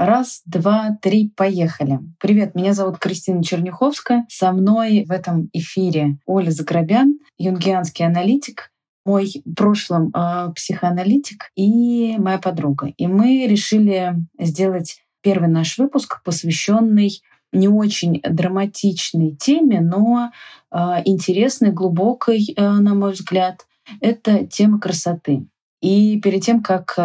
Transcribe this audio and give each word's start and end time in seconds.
Раз, 0.00 0.40
два, 0.46 0.96
три, 1.02 1.28
поехали. 1.28 1.98
Привет, 2.18 2.54
меня 2.54 2.72
зовут 2.72 2.96
Кристина 2.96 3.44
Черняховская. 3.44 4.24
Со 4.30 4.50
мной 4.50 5.04
в 5.06 5.10
этом 5.10 5.50
эфире 5.52 6.16
Оля 6.24 6.50
Заграбян, 6.50 7.18
юнгианский 7.36 8.06
аналитик, 8.06 8.70
мой 9.04 9.30
в 9.44 9.54
прошлом 9.54 10.10
э, 10.16 10.52
психоаналитик 10.56 11.50
и 11.54 12.16
моя 12.16 12.38
подруга. 12.38 12.94
И 12.96 13.06
мы 13.06 13.46
решили 13.46 14.14
сделать 14.38 15.02
первый 15.20 15.50
наш 15.50 15.76
выпуск, 15.76 16.22
посвященный 16.24 17.20
не 17.52 17.68
очень 17.68 18.22
драматичной 18.22 19.36
теме, 19.36 19.82
но 19.82 20.30
э, 20.72 20.78
интересной, 21.04 21.72
глубокой, 21.72 22.54
э, 22.56 22.70
на 22.70 22.94
мой 22.94 23.12
взгляд. 23.12 23.66
Это 24.00 24.46
тема 24.46 24.80
красоты. 24.80 25.44
И 25.82 26.18
перед 26.22 26.42
тем, 26.42 26.62
как 26.62 26.96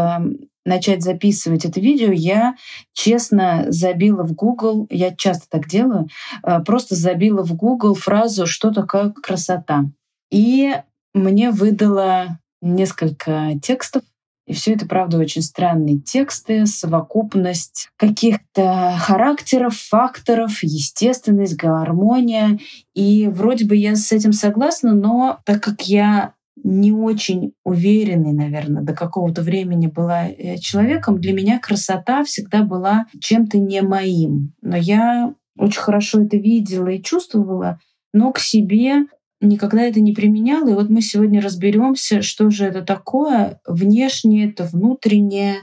начать 0.65 1.03
записывать 1.03 1.65
это 1.65 1.79
видео, 1.79 2.11
я 2.11 2.55
честно 2.93 3.65
забила 3.69 4.23
в 4.23 4.33
Google, 4.33 4.87
я 4.89 5.15
часто 5.15 5.47
так 5.49 5.67
делаю, 5.67 6.07
э, 6.43 6.59
просто 6.61 6.95
забила 6.95 7.43
в 7.43 7.55
Google 7.55 7.93
фразу 7.93 8.47
«что 8.47 8.71
такое 8.71 9.11
красота?». 9.11 9.85
И 10.31 10.73
мне 11.13 11.51
выдало 11.51 12.39
несколько 12.61 13.51
текстов, 13.61 14.03
и 14.47 14.53
все 14.53 14.73
это, 14.73 14.85
правда, 14.85 15.17
очень 15.17 15.41
странные 15.41 15.99
тексты, 15.99 16.67
совокупность 16.67 17.89
каких-то 17.97 18.95
характеров, 18.99 19.75
факторов, 19.75 20.61
естественность, 20.61 21.55
гармония. 21.55 22.59
И 22.93 23.27
вроде 23.27 23.65
бы 23.65 23.75
я 23.75 23.95
с 23.95 24.11
этим 24.11 24.33
согласна, 24.33 24.93
но 24.93 25.39
так 25.45 25.63
как 25.63 25.87
я 25.87 26.34
не 26.63 26.91
очень 26.91 27.53
уверенной, 27.63 28.33
наверное, 28.33 28.81
до 28.81 28.93
какого-то 28.93 29.41
времени 29.41 29.87
была 29.87 30.27
э, 30.27 30.57
человеком, 30.57 31.19
для 31.19 31.33
меня 31.33 31.59
красота 31.59 32.23
всегда 32.23 32.63
была 32.63 33.07
чем-то 33.19 33.57
не 33.57 33.81
моим. 33.81 34.53
Но 34.61 34.77
я 34.77 35.33
очень 35.57 35.81
хорошо 35.81 36.21
это 36.21 36.37
видела 36.37 36.87
и 36.87 37.01
чувствовала, 37.01 37.79
но 38.13 38.31
к 38.31 38.39
себе 38.39 39.05
никогда 39.41 39.81
это 39.81 39.99
не 39.99 40.13
применяла. 40.13 40.69
И 40.69 40.73
вот 40.73 40.89
мы 40.89 41.01
сегодня 41.01 41.41
разберемся, 41.41 42.21
что 42.21 42.49
же 42.49 42.65
это 42.65 42.81
такое, 42.81 43.59
внешнее, 43.65 44.49
это 44.49 44.63
внутреннее, 44.63 45.57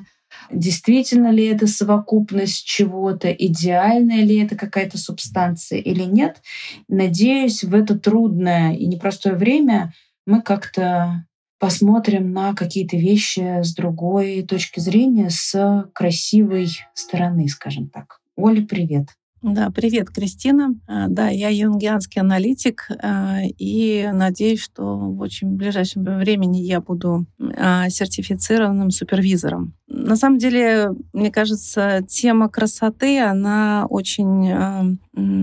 действительно 0.50 1.30
ли 1.30 1.46
это 1.46 1.66
совокупность 1.66 2.64
чего-то, 2.64 3.30
идеальная 3.30 4.22
ли 4.22 4.38
это 4.38 4.56
какая-то 4.56 4.98
субстанция 4.98 5.78
или 5.78 6.02
нет. 6.02 6.42
Надеюсь, 6.88 7.64
в 7.64 7.74
это 7.74 7.98
трудное 7.98 8.74
и 8.74 8.86
непростое 8.86 9.34
время 9.34 9.92
мы 10.26 10.42
как-то 10.42 11.26
посмотрим 11.58 12.32
на 12.32 12.54
какие-то 12.54 12.96
вещи 12.96 13.62
с 13.62 13.74
другой 13.74 14.42
точки 14.42 14.80
зрения, 14.80 15.30
с 15.30 15.88
красивой 15.94 16.70
стороны, 16.94 17.48
скажем 17.48 17.88
так. 17.88 18.20
Оля, 18.36 18.66
привет. 18.66 19.08
Да, 19.42 19.70
привет, 19.70 20.08
Кристина. 20.10 20.76
А, 20.86 21.08
да, 21.08 21.28
я 21.28 21.48
юнгианский 21.48 22.20
аналитик, 22.20 22.86
а, 23.02 23.38
и 23.58 24.08
надеюсь, 24.12 24.62
что 24.62 24.96
в 24.96 25.20
очень 25.20 25.56
ближайшем 25.56 26.04
времени 26.04 26.58
я 26.58 26.80
буду 26.80 27.26
а, 27.56 27.88
сертифицированным 27.88 28.92
супервизором. 28.92 29.74
На 29.88 30.14
самом 30.14 30.38
деле, 30.38 30.90
мне 31.12 31.32
кажется, 31.32 32.04
тема 32.06 32.48
красоты, 32.48 33.20
она 33.20 33.86
очень 33.90 34.98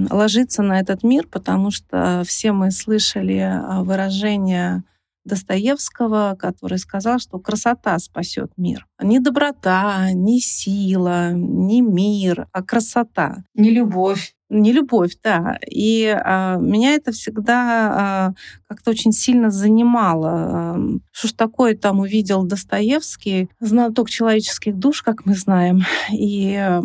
ложится 0.10 0.64
на 0.64 0.80
этот 0.80 1.04
мир, 1.04 1.28
потому 1.30 1.70
что 1.70 2.24
все 2.26 2.54
мы 2.54 2.72
слышали 2.72 3.62
выражение 3.84 4.84
Достоевского, 5.26 6.36
который 6.40 6.78
сказал, 6.78 7.20
что 7.20 7.40
красота 7.40 7.98
спасет 8.00 8.52
мир. 8.58 8.88
Не 9.02 9.20
доброта, 9.20 10.12
не 10.14 10.40
сила, 10.40 11.32
не 11.34 11.82
мир, 11.82 12.48
а 12.52 12.64
красота. 12.64 13.44
Не 13.54 13.70
любовь. 13.70 14.34
Не 14.50 14.74
любовь, 14.74 15.12
да. 15.24 15.60
И 15.70 16.08
а, 16.08 16.58
меня 16.58 16.96
это 16.96 17.12
всегда 17.12 17.54
а, 17.92 18.34
как-то 18.68 18.90
очень 18.90 19.12
сильно 19.12 19.52
занимало. 19.52 21.00
Что 21.12 21.28
ж 21.28 21.34
такое 21.34 21.76
там 21.76 22.00
увидел 22.00 22.44
Достоевский, 22.44 23.50
знаток 23.60 24.10
человеческих 24.10 24.76
душ, 24.76 25.04
как 25.04 25.26
мы 25.26 25.36
знаем, 25.36 25.82
и 26.12 26.56
а, 26.56 26.82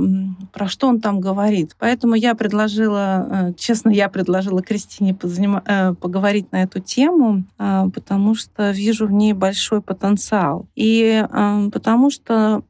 про 0.53 0.69
что 0.69 0.89
он 0.89 1.01
там 1.01 1.21
говорит. 1.21 1.75
Поэтому 1.79 2.15
я 2.15 2.35
предложила, 2.35 3.15
а, 3.31 3.53
честно, 3.57 3.89
я 3.89 4.11
предложила 4.11 4.63
Кристине 4.63 5.15
позанима, 5.15 5.63
а, 5.67 5.95
поговорить 5.95 6.53
на 6.53 6.63
эту 6.63 6.81
тему, 6.81 7.45
а, 7.57 7.89
потому 7.89 8.35
что 8.35 8.73
вижу 8.73 9.07
в 9.07 9.13
ней 9.13 9.33
большой 9.33 9.81
потенциал. 9.81 10.67
И 10.75 11.25
а, 11.31 11.71
потому 11.71 12.11
что 12.11 12.63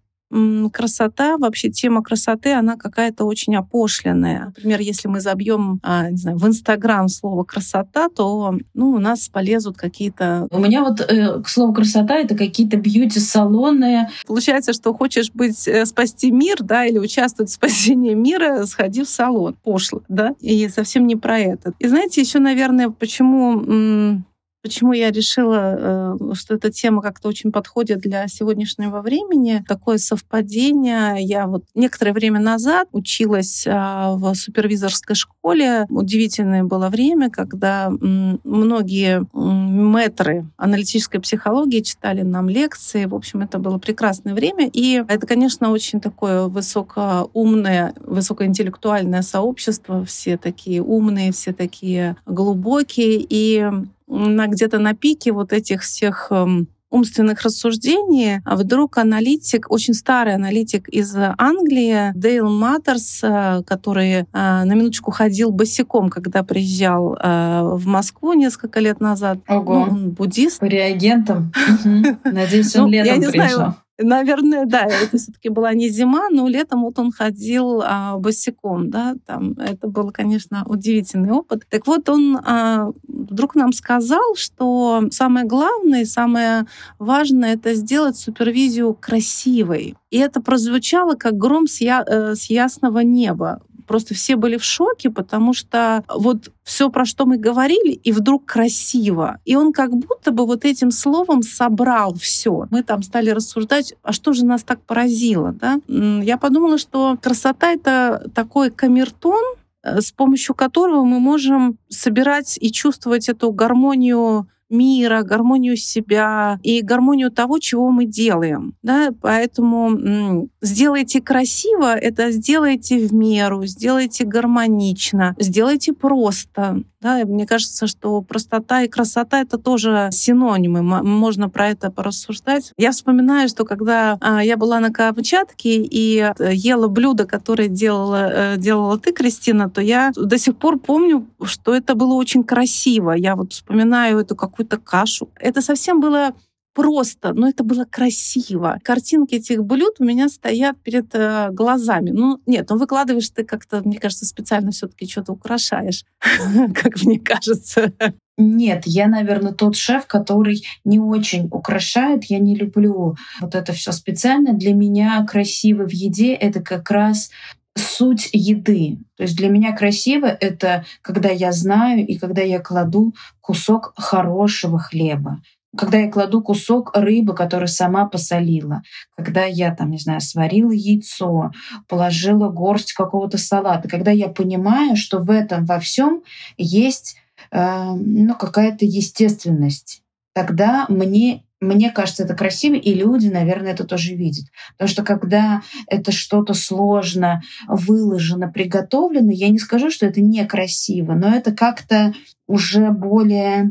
красота, 0.72 1.36
вообще 1.38 1.70
тема 1.70 2.02
красоты, 2.02 2.52
она 2.52 2.76
какая-то 2.76 3.24
очень 3.24 3.56
опошленная. 3.56 4.46
Например, 4.46 4.80
если 4.80 5.08
мы 5.08 5.20
забьем, 5.20 5.80
а, 5.82 6.10
не 6.10 6.16
знаю, 6.16 6.38
в 6.38 6.46
Инстаграм 6.46 7.08
слово 7.08 7.44
красота, 7.44 8.08
то 8.08 8.56
ну, 8.74 8.90
у 8.90 8.98
нас 8.98 9.28
полезут 9.28 9.76
какие-то... 9.76 10.48
У 10.50 10.58
меня 10.58 10.82
вот 10.82 11.00
э, 11.00 11.42
к 11.42 11.48
слову 11.48 11.72
красота 11.72 12.16
это 12.16 12.36
какие-то 12.36 12.76
бьюти-салоны. 12.76 14.08
Получается, 14.26 14.72
что 14.72 14.92
хочешь 14.92 15.30
быть, 15.32 15.66
э, 15.68 15.86
спасти 15.86 16.30
мир, 16.30 16.58
да, 16.60 16.84
или 16.84 16.98
участвовать 16.98 17.50
в 17.50 17.54
спасении 17.54 18.14
мира, 18.14 18.66
сходи 18.66 19.02
в 19.02 19.08
салон. 19.08 19.56
Пошло, 19.62 20.02
да, 20.08 20.34
и 20.40 20.68
совсем 20.68 21.06
не 21.06 21.16
про 21.16 21.38
это. 21.38 21.72
И 21.78 21.86
знаете, 21.86 22.20
еще, 22.20 22.38
наверное, 22.38 22.90
почему 22.90 24.22
Почему 24.64 24.94
я 24.94 25.10
решила, 25.10 26.16
э, 26.22 26.32
что 26.32 26.54
эта 26.54 26.72
тема 26.72 27.02
как-то 27.02 27.28
очень 27.28 27.52
подходит 27.52 27.98
для 27.98 28.26
сегодняшнего 28.28 29.02
времени? 29.02 29.62
Такое 29.68 29.98
совпадение. 29.98 31.22
Я 31.22 31.46
вот 31.46 31.64
некоторое 31.74 32.14
время 32.14 32.40
назад 32.40 32.88
училась 32.92 33.66
а, 33.68 34.14
в 34.14 34.34
супервизорской 34.34 35.16
школе. 35.16 35.84
Удивительное 35.90 36.64
было 36.64 36.88
время, 36.88 37.28
когда 37.28 37.90
многие 37.90 39.26
мэтры 39.34 40.46
аналитической 40.56 41.18
психологии 41.18 41.80
читали 41.80 42.22
нам 42.22 42.48
лекции. 42.48 43.04
В 43.04 43.14
общем, 43.14 43.42
это 43.42 43.58
было 43.58 43.76
прекрасное 43.76 44.32
время. 44.32 44.70
И 44.72 45.04
это, 45.06 45.26
конечно, 45.26 45.72
очень 45.72 46.00
такое 46.00 46.44
высокоумное, 46.44 47.92
высокоинтеллектуальное 48.00 49.20
сообщество. 49.20 50.06
Все 50.06 50.38
такие 50.38 50.82
умные, 50.82 51.32
все 51.32 51.52
такие 51.52 52.16
глубокие. 52.24 53.26
И 53.28 53.70
на 54.06 54.46
где-то 54.46 54.78
на 54.78 54.94
пике 54.94 55.32
вот 55.32 55.52
этих 55.52 55.82
всех 55.82 56.28
эм, 56.30 56.68
умственных 56.94 57.42
рассуждений, 57.42 58.40
а 58.44 58.56
вдруг 58.56 58.98
аналитик, 58.98 59.70
очень 59.70 59.94
старый 59.94 60.34
аналитик 60.34 60.88
из 60.88 61.14
Англии, 61.16 62.12
Дейл 62.14 62.48
Маттерс, 62.48 63.20
э, 63.22 63.62
который 63.66 64.12
э, 64.12 64.24
на 64.32 64.72
минуточку 64.74 65.10
ходил 65.10 65.50
босиком, 65.50 66.08
когда 66.08 66.44
приезжал 66.44 67.16
э, 67.16 67.62
в 67.74 67.86
Москву 67.86 68.32
несколько 68.34 68.78
лет 68.78 69.00
назад. 69.00 69.38
Ого. 69.48 69.74
Ну, 69.74 69.80
он 69.82 70.10
буддист. 70.10 70.60
По 70.60 70.66
реагентам. 70.66 71.52
Надеюсь, 72.24 72.76
он 72.76 72.84
ну, 72.84 72.90
летом 72.90 73.30
приезжал. 73.30 73.74
Наверное, 73.98 74.66
да, 74.66 74.86
это 74.86 75.18
все-таки 75.18 75.48
была 75.48 75.72
не 75.72 75.88
зима, 75.88 76.28
но 76.28 76.48
летом 76.48 76.82
вот 76.82 76.98
он 76.98 77.12
ходил 77.12 77.80
а, 77.84 78.16
босиком, 78.18 78.90
да, 78.90 79.14
там 79.24 79.52
это 79.52 79.86
был, 79.86 80.10
конечно, 80.10 80.64
удивительный 80.66 81.30
опыт. 81.30 81.62
Так 81.70 81.86
вот, 81.86 82.08
он 82.08 82.40
а, 82.44 82.90
вдруг 83.06 83.54
нам 83.54 83.72
сказал, 83.72 84.34
что 84.34 85.04
самое 85.10 85.46
главное 85.46 86.04
самое 86.04 86.66
важное 86.98 87.54
это 87.54 87.74
сделать 87.74 88.16
супервизию 88.16 88.94
красивой. 88.94 89.94
И 90.10 90.18
это 90.18 90.40
прозвучало 90.40 91.14
как 91.14 91.36
гром 91.36 91.66
с, 91.66 91.80
я, 91.80 92.04
э, 92.06 92.34
с 92.34 92.50
ясного 92.50 93.00
неба 93.00 93.60
просто 93.84 94.14
все 94.14 94.36
были 94.36 94.56
в 94.56 94.64
шоке, 94.64 95.10
потому 95.10 95.52
что 95.52 96.04
вот 96.08 96.50
все, 96.62 96.90
про 96.90 97.04
что 97.04 97.26
мы 97.26 97.36
говорили, 97.36 97.92
и 97.92 98.12
вдруг 98.12 98.46
красиво. 98.46 99.38
И 99.44 99.56
он 99.56 99.72
как 99.72 99.90
будто 99.90 100.30
бы 100.30 100.46
вот 100.46 100.64
этим 100.64 100.90
словом 100.90 101.42
собрал 101.42 102.14
все. 102.14 102.66
Мы 102.70 102.82
там 102.82 103.02
стали 103.02 103.30
рассуждать, 103.30 103.94
а 104.02 104.12
что 104.12 104.32
же 104.32 104.44
нас 104.44 104.62
так 104.62 104.80
поразило, 104.80 105.52
да? 105.52 105.80
Я 105.88 106.38
подумала, 106.38 106.78
что 106.78 107.18
красота— 107.20 107.72
это 107.72 108.30
такой 108.34 108.70
камертон, 108.70 109.42
э, 109.82 110.00
с 110.00 110.12
помощью 110.12 110.54
которого 110.54 111.04
мы 111.04 111.20
можем 111.20 111.78
собирать 111.88 112.58
и 112.60 112.72
чувствовать 112.72 113.28
эту 113.28 113.52
гармонию 113.52 114.48
мира, 114.74 115.22
гармонию 115.22 115.76
себя 115.76 116.58
и 116.62 116.82
гармонию 116.82 117.30
того, 117.30 117.58
чего 117.58 117.90
мы 117.90 118.04
делаем. 118.04 118.74
Да? 118.82 119.12
Поэтому 119.20 120.48
сделайте 120.60 121.20
красиво, 121.20 121.94
это 121.94 122.30
сделайте 122.30 123.06
в 123.06 123.14
меру, 123.14 123.64
сделайте 123.64 124.24
гармонично, 124.24 125.34
сделайте 125.38 125.92
просто. 125.92 126.82
Да, 127.04 127.22
мне 127.26 127.46
кажется, 127.46 127.86
что 127.86 128.22
простота 128.22 128.80
и 128.80 128.88
красота 128.88 129.42
это 129.42 129.58
тоже 129.58 130.08
синонимы. 130.10 130.80
Можно 130.80 131.50
про 131.50 131.68
это 131.68 131.90
порассуждать. 131.90 132.72
Я 132.78 132.92
вспоминаю, 132.92 133.46
что 133.50 133.66
когда 133.66 134.16
а, 134.22 134.42
я 134.42 134.56
была 134.56 134.80
на 134.80 134.90
Камчатке 134.90 135.82
и 135.82 136.32
э, 136.38 136.54
ела 136.54 136.88
блюдо, 136.88 137.26
которое 137.26 137.68
делала, 137.68 138.54
э, 138.54 138.56
делала 138.56 138.98
ты, 138.98 139.12
Кристина, 139.12 139.68
то 139.68 139.82
я 139.82 140.12
до 140.16 140.38
сих 140.38 140.56
пор 140.56 140.78
помню, 140.78 141.28
что 141.42 141.74
это 141.74 141.94
было 141.94 142.14
очень 142.14 142.42
красиво. 142.42 143.10
Я 143.10 143.36
вот 143.36 143.52
вспоминаю 143.52 144.20
эту 144.20 144.34
какую-то 144.34 144.78
кашу. 144.78 145.28
Это 145.38 145.60
совсем 145.60 146.00
было 146.00 146.32
просто, 146.74 147.32
но 147.32 147.48
это 147.48 147.64
было 147.64 147.84
красиво. 147.84 148.78
Картинки 148.82 149.36
этих 149.36 149.64
блюд 149.64 149.96
у 150.00 150.04
меня 150.04 150.28
стоят 150.28 150.76
перед 150.82 151.14
э, 151.14 151.50
глазами. 151.50 152.10
Ну, 152.10 152.40
нет, 152.46 152.68
ну 152.68 152.76
выкладываешь 152.76 153.30
ты 153.30 153.44
как-то, 153.44 153.80
мне 153.84 153.98
кажется, 153.98 154.26
специально 154.26 154.72
все 154.72 154.88
таки 154.88 155.08
что-то 155.08 155.32
украшаешь, 155.32 156.04
как 156.74 157.02
мне 157.02 157.18
кажется. 157.18 157.92
Нет, 158.36 158.82
я, 158.86 159.06
наверное, 159.06 159.52
тот 159.52 159.76
шеф, 159.76 160.06
который 160.06 160.66
не 160.84 160.98
очень 160.98 161.48
украшает. 161.52 162.24
Я 162.24 162.40
не 162.40 162.56
люблю 162.56 163.16
вот 163.40 163.54
это 163.54 163.72
все 163.72 163.92
специально. 163.92 164.52
Для 164.52 164.74
меня 164.74 165.24
красиво 165.24 165.86
в 165.86 165.92
еде 165.92 166.34
это 166.34 166.60
как 166.60 166.90
раз 166.90 167.30
суть 167.76 168.30
еды. 168.32 168.98
То 169.16 169.22
есть 169.22 169.36
для 169.36 169.48
меня 169.48 169.76
красиво 169.76 170.26
это 170.26 170.84
когда 171.02 171.30
я 171.30 171.52
знаю 171.52 172.06
и 172.06 172.18
когда 172.18 172.42
я 172.42 172.60
кладу 172.60 173.14
кусок 173.40 173.94
хорошего 173.96 174.78
хлеба 174.78 175.40
когда 175.76 175.98
я 175.98 176.10
кладу 176.10 176.42
кусок 176.42 176.96
рыбы, 176.96 177.34
которую 177.34 177.68
сама 177.68 178.06
посолила, 178.06 178.82
когда 179.16 179.44
я 179.44 179.74
там, 179.74 179.90
не 179.90 179.98
знаю, 179.98 180.20
сварила 180.20 180.72
яйцо, 180.72 181.50
положила 181.88 182.48
горсть 182.48 182.92
какого-то 182.92 183.38
салата, 183.38 183.88
когда 183.88 184.10
я 184.10 184.28
понимаю, 184.28 184.96
что 184.96 185.20
в 185.20 185.30
этом 185.30 185.64
во 185.64 185.78
всем 185.80 186.22
есть 186.56 187.16
э, 187.50 187.92
ну, 187.94 188.34
какая-то 188.34 188.84
естественность, 188.84 190.02
тогда 190.34 190.86
мне 190.88 191.44
мне 191.60 191.90
кажется, 191.90 192.24
это 192.24 192.34
красиво, 192.34 192.74
и 192.74 192.92
люди, 192.92 193.28
наверное, 193.28 193.72
это 193.72 193.84
тоже 193.84 194.14
видят. 194.14 194.44
Потому 194.72 194.88
что 194.88 195.02
когда 195.02 195.62
это 195.86 196.12
что-то 196.12 196.52
сложно 196.52 197.42
выложено, 197.66 198.48
приготовлено, 198.48 199.30
я 199.30 199.48
не 199.48 199.58
скажу, 199.58 199.90
что 199.90 200.04
это 200.04 200.20
некрасиво, 200.20 201.14
но 201.14 201.34
это 201.34 201.52
как-то 201.52 202.12
уже 202.46 202.90
более 202.90 203.70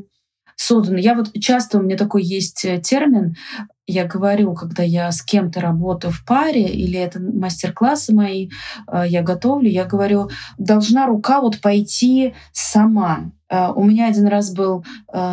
создано. 0.55 0.97
Я 0.97 1.15
вот 1.15 1.31
часто, 1.39 1.79
у 1.79 1.81
меня 1.81 1.97
такой 1.97 2.23
есть 2.23 2.65
э, 2.65 2.79
термин, 2.79 3.35
я 3.85 4.05
говорю, 4.05 4.53
когда 4.53 4.81
я 4.81 5.11
с 5.11 5.21
кем-то 5.21 5.59
работаю 5.59 6.13
в 6.13 6.23
паре, 6.25 6.67
или 6.67 6.97
это 6.97 7.19
мастер-классы 7.19 8.13
мои, 8.13 8.49
э, 8.87 9.03
я 9.07 9.21
готовлю, 9.21 9.69
я 9.69 9.85
говорю, 9.85 10.29
должна 10.57 11.05
рука 11.05 11.41
вот 11.41 11.59
пойти 11.59 12.33
сама. 12.51 13.31
Э, 13.49 13.69
у 13.75 13.83
меня 13.83 14.07
один 14.07 14.27
раз 14.27 14.53
был 14.53 14.85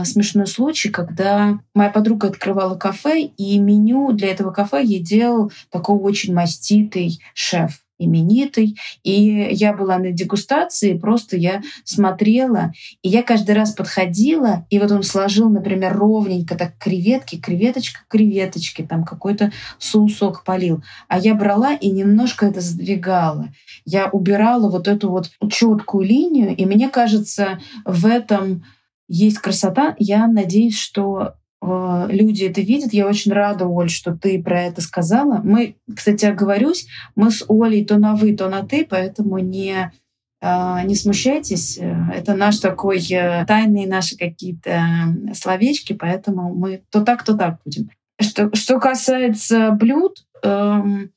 смешной 0.04 0.46
случай, 0.46 0.88
когда 0.88 1.60
моя 1.74 1.90
подруга 1.90 2.28
открывала 2.28 2.76
кафе, 2.76 3.22
и 3.22 3.58
меню 3.58 4.12
для 4.12 4.30
этого 4.30 4.50
кафе 4.50 4.84
ей 4.84 5.02
делал 5.02 5.52
такой 5.70 5.96
очень 5.98 6.34
маститый 6.34 7.20
шеф 7.34 7.80
именитый. 8.00 8.76
И 9.02 9.48
я 9.52 9.72
была 9.72 9.98
на 9.98 10.10
дегустации, 10.10 10.98
просто 10.98 11.36
я 11.36 11.62
смотрела, 11.84 12.72
и 13.02 13.08
я 13.08 13.22
каждый 13.22 13.54
раз 13.54 13.72
подходила, 13.72 14.66
и 14.70 14.78
вот 14.78 14.90
он 14.90 15.02
сложил, 15.02 15.48
например, 15.50 15.96
ровненько 15.96 16.56
так 16.56 16.76
креветки, 16.78 17.36
креветочка, 17.36 18.00
креветочки, 18.08 18.82
там 18.82 19.04
какой-то 19.04 19.52
соусок 19.78 20.44
полил. 20.44 20.82
А 21.08 21.18
я 21.18 21.34
брала 21.34 21.74
и 21.74 21.90
немножко 21.90 22.46
это 22.46 22.60
сдвигала. 22.60 23.48
Я 23.84 24.08
убирала 24.08 24.70
вот 24.70 24.88
эту 24.88 25.10
вот 25.10 25.30
четкую 25.50 26.06
линию, 26.06 26.56
и 26.56 26.64
мне 26.64 26.88
кажется, 26.88 27.60
в 27.84 28.06
этом 28.06 28.64
есть 29.08 29.38
красота. 29.38 29.96
Я 29.98 30.26
надеюсь, 30.28 30.78
что 30.78 31.34
люди 31.62 32.44
это 32.44 32.60
видят. 32.60 32.92
Я 32.92 33.06
очень 33.06 33.32
рада, 33.32 33.66
Оль, 33.66 33.90
что 33.90 34.16
ты 34.16 34.42
про 34.42 34.62
это 34.62 34.80
сказала. 34.80 35.40
Мы, 35.44 35.76
кстати, 35.94 36.24
оговорюсь, 36.24 36.86
мы 37.16 37.30
с 37.30 37.44
Олей 37.48 37.84
то 37.84 37.98
на 37.98 38.14
«вы», 38.14 38.34
то 38.34 38.48
на 38.48 38.62
«ты», 38.62 38.86
поэтому 38.88 39.38
не, 39.38 39.92
э, 40.40 40.82
не 40.84 40.94
смущайтесь. 40.94 41.78
Это 41.78 42.34
наш 42.34 42.58
такой 42.58 43.00
э, 43.10 43.44
тайные 43.46 43.86
наши 43.86 44.16
какие-то 44.16 45.14
словечки, 45.34 45.92
поэтому 45.92 46.54
мы 46.54 46.82
то 46.90 47.02
так, 47.02 47.24
то 47.24 47.36
так 47.36 47.60
будем. 47.64 47.90
Что, 48.20 48.54
что 48.54 48.78
касается 48.80 49.70
блюд, 49.72 50.26
эм, 50.42 51.10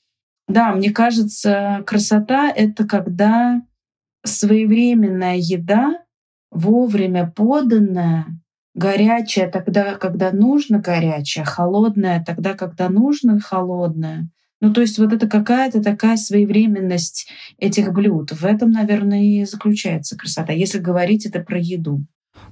да, 0.47 0.73
мне 0.73 0.91
кажется, 0.91 1.83
красота— 1.85 2.49
это 2.55 2.85
когда 2.85 3.61
своевременная 4.25 5.35
еда, 5.37 5.99
вовремя 6.51 7.31
поданная— 7.33 8.25
горячая 8.73 9.49
тогда, 9.49 9.95
когда 9.95 10.31
нужно 10.31 10.79
горячая, 10.79 11.45
холодная 11.45 12.23
тогда, 12.25 12.53
когда 12.53 12.89
нужно 12.89 13.39
холодная. 13.39 14.29
Ну, 14.61 14.73
то 14.73 14.81
есть 14.81 14.97
вот 14.97 15.11
это 15.11 15.27
какая-то 15.27 15.83
такая 15.83 16.15
своевременность 16.15 17.27
этих 17.57 17.91
блюд. 17.91 18.31
В 18.31 18.45
этом, 18.45 18.71
наверное, 18.71 19.21
и 19.21 19.45
заключается 19.45 20.17
красота, 20.17 20.53
если 20.53 20.79
говорить 20.79 21.25
это 21.25 21.41
про 21.41 21.59
еду. 21.59 22.05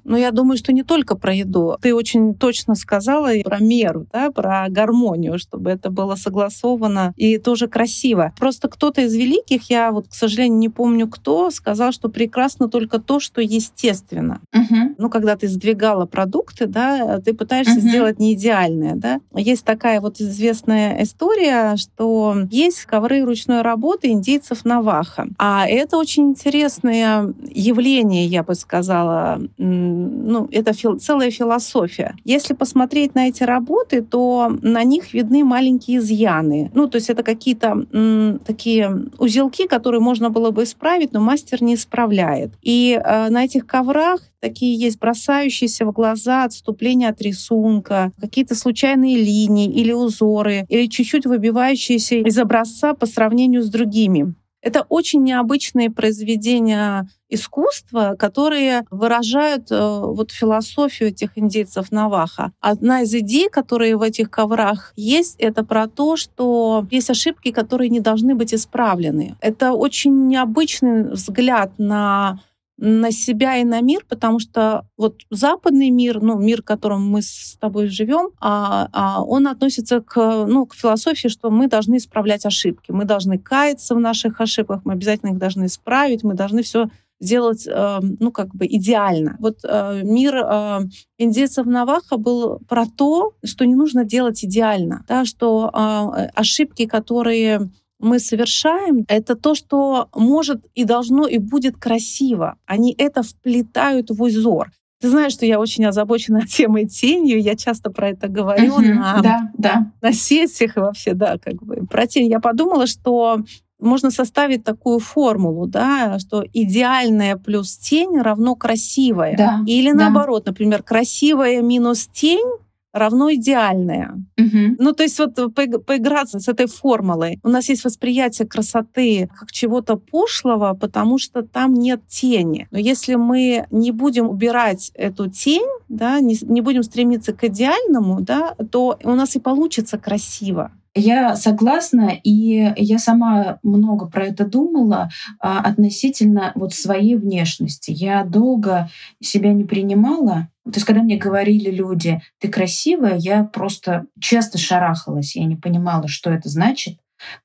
Но 0.03 0.17
я 0.17 0.31
думаю, 0.31 0.57
что 0.57 0.73
не 0.73 0.83
только 0.83 1.15
про 1.15 1.33
еду. 1.33 1.77
Ты 1.81 1.93
очень 1.93 2.33
точно 2.33 2.75
сказала 2.75 3.29
про 3.43 3.59
меру, 3.59 4.07
да, 4.11 4.31
про 4.31 4.65
гармонию, 4.69 5.39
чтобы 5.39 5.71
это 5.71 5.89
было 5.89 6.15
согласовано 6.15 7.13
и 7.15 7.37
тоже 7.37 7.67
красиво. 7.67 8.33
Просто 8.37 8.67
кто-то 8.67 9.01
из 9.01 9.13
великих, 9.13 9.69
я 9.69 9.91
вот, 9.91 10.07
к 10.07 10.13
сожалению, 10.13 10.59
не 10.59 10.69
помню 10.69 11.07
кто, 11.07 11.49
сказал, 11.51 11.91
что 11.91 12.09
прекрасно 12.09 12.67
только 12.67 12.99
то, 12.99 13.19
что 13.19 13.41
естественно. 13.41 14.41
Угу. 14.53 14.95
Ну, 14.97 15.09
когда 15.09 15.35
ты 15.35 15.47
сдвигала 15.47 16.05
продукты, 16.05 16.67
да, 16.67 17.19
ты 17.19 17.33
пытаешься 17.33 17.79
угу. 17.79 17.81
сделать 17.81 18.19
не 18.19 18.33
идеальное, 18.33 18.95
да. 18.95 19.19
Есть 19.35 19.65
такая 19.65 20.01
вот 20.01 20.19
известная 20.19 21.03
история, 21.03 21.75
что 21.77 22.35
есть 22.49 22.85
ковры 22.85 23.23
ручной 23.23 23.61
работы 23.61 24.09
индейцев 24.09 24.65
Наваха. 24.65 25.27
А 25.37 25.67
это 25.67 25.97
очень 25.97 26.29
интересное 26.29 27.33
явление, 27.49 28.25
я 28.25 28.43
бы 28.43 28.55
сказала, 28.55 29.41
ну, 29.91 30.47
это 30.51 30.73
фил, 30.73 30.99
целая 30.99 31.31
философия. 31.31 32.15
Если 32.23 32.53
посмотреть 32.53 33.15
на 33.15 33.27
эти 33.27 33.43
работы, 33.43 34.01
то 34.01 34.51
на 34.61 34.83
них 34.83 35.13
видны 35.13 35.43
маленькие 35.43 35.97
изъяны. 35.97 36.71
Ну, 36.73 36.87
то 36.87 36.97
есть 36.97 37.09
это 37.09 37.23
какие-то 37.23 38.39
такие 38.45 39.05
узелки, 39.17 39.67
которые 39.67 40.01
можно 40.01 40.29
было 40.29 40.51
бы 40.51 40.63
исправить, 40.63 41.13
но 41.13 41.19
мастер 41.19 41.61
не 41.61 41.75
исправляет. 41.75 42.51
И 42.61 42.99
э, 43.03 43.29
на 43.29 43.43
этих 43.43 43.67
коврах 43.67 44.21
такие 44.39 44.75
есть 44.75 44.99
бросающиеся 44.99 45.85
в 45.85 45.91
глаза 45.91 46.43
отступления 46.43 47.09
от 47.09 47.21
рисунка, 47.21 48.11
какие-то 48.19 48.55
случайные 48.55 49.17
линии 49.17 49.71
или 49.71 49.91
узоры, 49.91 50.65
или 50.67 50.87
чуть-чуть 50.87 51.25
выбивающиеся 51.25 52.15
из 52.15 52.37
образца 52.37 52.93
по 52.93 53.05
сравнению 53.05 53.61
с 53.61 53.69
другими. 53.69 54.33
Это 54.61 54.85
очень 54.89 55.23
необычные 55.23 55.89
произведения 55.89 57.07
искусства, 57.31 58.15
которые 58.19 58.85
выражают 58.91 59.71
э, 59.71 59.99
вот 60.03 60.31
философию 60.31 61.09
этих 61.09 61.37
индейцев 61.37 61.91
Наваха. 61.91 62.51
Одна 62.59 63.01
из 63.01 63.13
идей, 63.13 63.49
которые 63.49 63.97
в 63.97 64.01
этих 64.01 64.29
коврах 64.29 64.93
есть, 64.95 65.37
это 65.39 65.63
про 65.63 65.87
то, 65.87 66.17
что 66.17 66.85
есть 66.91 67.09
ошибки, 67.09 67.51
которые 67.51 67.89
не 67.89 68.01
должны 68.01 68.35
быть 68.35 68.53
исправлены. 68.53 69.35
Это 69.39 69.71
очень 69.71 70.27
необычный 70.27 71.11
взгляд 71.11 71.71
на 71.77 72.39
на 72.81 73.11
себя 73.11 73.57
и 73.57 73.63
на 73.63 73.79
мир, 73.81 74.03
потому 74.09 74.39
что 74.39 74.87
вот 74.97 75.21
западный 75.29 75.91
мир, 75.91 76.19
ну, 76.19 76.39
мир, 76.39 76.63
в 76.63 76.65
котором 76.65 77.07
мы 77.07 77.21
с 77.21 77.55
тобой 77.59 77.87
живем, 77.87 78.31
а, 78.39 78.89
а 78.91 79.23
он 79.23 79.47
относится 79.47 80.01
к, 80.01 80.45
ну, 80.47 80.65
к 80.65 80.73
философии, 80.73 81.27
что 81.27 81.51
мы 81.51 81.67
должны 81.67 81.97
исправлять 81.97 82.43
ошибки, 82.43 82.89
мы 82.89 83.05
должны 83.05 83.37
каяться 83.37 83.93
в 83.93 83.99
наших 83.99 84.41
ошибках, 84.41 84.81
мы 84.83 84.93
обязательно 84.93 85.29
их 85.29 85.37
должны 85.37 85.67
исправить, 85.67 86.23
мы 86.23 86.33
должны 86.33 86.63
все 86.63 86.89
сделать, 87.21 87.67
э, 87.67 87.99
ну, 88.19 88.31
как 88.31 88.53
бы 88.53 88.65
идеально. 88.65 89.37
Вот 89.39 89.59
э, 89.63 90.01
мир 90.03 90.35
э, 90.35 90.79
индейцев 91.17 91.65
Наваха 91.65 92.17
был 92.17 92.59
про 92.67 92.85
то, 92.85 93.33
что 93.45 93.65
не 93.65 93.75
нужно 93.75 94.03
делать 94.03 94.43
идеально, 94.43 95.05
да, 95.07 95.23
что 95.23 95.69
э, 95.71 96.25
ошибки, 96.33 96.87
которые 96.87 97.69
мы 97.99 98.19
совершаем, 98.19 99.05
это 99.07 99.35
то, 99.35 99.53
что 99.53 100.09
может 100.15 100.65
и 100.73 100.83
должно 100.83 101.27
и 101.27 101.37
будет 101.37 101.77
красиво. 101.77 102.57
Они 102.65 102.93
это 102.97 103.21
вплетают 103.21 104.09
в 104.09 104.21
узор. 104.21 104.71
Ты 104.99 105.09
знаешь, 105.09 105.33
что 105.33 105.45
я 105.45 105.59
очень 105.59 105.85
озабочена 105.85 106.41
темой 106.47 106.87
тенью, 106.87 107.39
я 107.39 107.55
часто 107.55 107.91
про 107.91 108.09
это 108.09 108.27
говорю 108.27 108.79
uh-huh, 108.79 108.93
на, 108.93 109.21
да, 109.21 109.51
да. 109.57 109.91
на 110.01 110.13
сессиях 110.13 110.77
и 110.77 110.79
вообще, 110.79 111.13
да, 111.13 111.37
как 111.37 111.61
бы 111.63 111.85
про 111.87 112.07
тень. 112.07 112.29
Я 112.29 112.39
подумала, 112.39 112.87
что 112.87 113.43
можно 113.81 114.11
составить 114.11 114.63
такую 114.63 114.99
формулу, 114.99 115.67
да, 115.67 116.19
что 116.19 116.43
идеальная 116.53 117.35
плюс 117.35 117.75
тень 117.77 118.19
равно 118.19 118.55
красивая. 118.55 119.35
Да, 119.35 119.61
Или 119.65 119.91
наоборот, 119.91 120.43
да. 120.45 120.51
например, 120.51 120.83
красивая 120.83 121.61
минус 121.61 122.07
тень 122.07 122.47
равно 122.93 123.33
идеальное. 123.33 124.23
Угу. 124.37 124.75
Ну, 124.79 124.93
то 124.93 125.03
есть 125.03 125.19
вот 125.19 125.35
поиграться 125.55 126.39
с 126.39 126.47
этой 126.47 126.67
формулой. 126.67 127.39
У 127.43 127.49
нас 127.49 127.69
есть 127.69 127.83
восприятие 127.83 128.47
красоты 128.47 129.29
как 129.39 129.51
чего-то 129.51 129.95
пошлого, 129.95 130.73
потому 130.73 131.17
что 131.17 131.41
там 131.41 131.73
нет 131.73 132.01
тени. 132.07 132.67
Но 132.71 132.77
если 132.77 133.15
мы 133.15 133.67
не 133.71 133.91
будем 133.91 134.29
убирать 134.29 134.91
эту 134.95 135.29
тень, 135.29 135.67
да, 135.89 136.19
не, 136.19 136.37
не 136.41 136.61
будем 136.61 136.83
стремиться 136.83 137.33
к 137.33 137.43
идеальному, 137.43 138.21
да, 138.21 138.55
то 138.71 138.97
у 139.03 139.11
нас 139.11 139.35
и 139.35 139.39
получится 139.39 139.97
красиво. 139.97 140.71
Я 140.93 141.37
согласна, 141.37 142.11
и 142.21 142.73
я 142.75 142.99
сама 142.99 143.59
много 143.63 144.07
про 144.07 144.25
это 144.25 144.45
думала 144.45 145.09
а, 145.39 145.61
относительно 145.61 146.51
вот 146.55 146.73
своей 146.73 147.15
внешности. 147.15 147.91
Я 147.91 148.25
долго 148.25 148.89
себя 149.21 149.53
не 149.53 149.63
принимала, 149.63 150.49
То 150.65 150.73
есть, 150.75 150.85
когда 150.85 151.01
мне 151.01 151.17
говорили 151.17 151.71
люди, 151.71 152.21
ты 152.39 152.47
красивая, 152.47 153.17
я 153.17 153.43
просто 153.43 154.05
часто 154.19 154.57
шарахалась. 154.57 155.35
Я 155.35 155.45
не 155.45 155.55
понимала, 155.55 156.07
что 156.07 156.29
это 156.29 156.49
значит, 156.49 156.99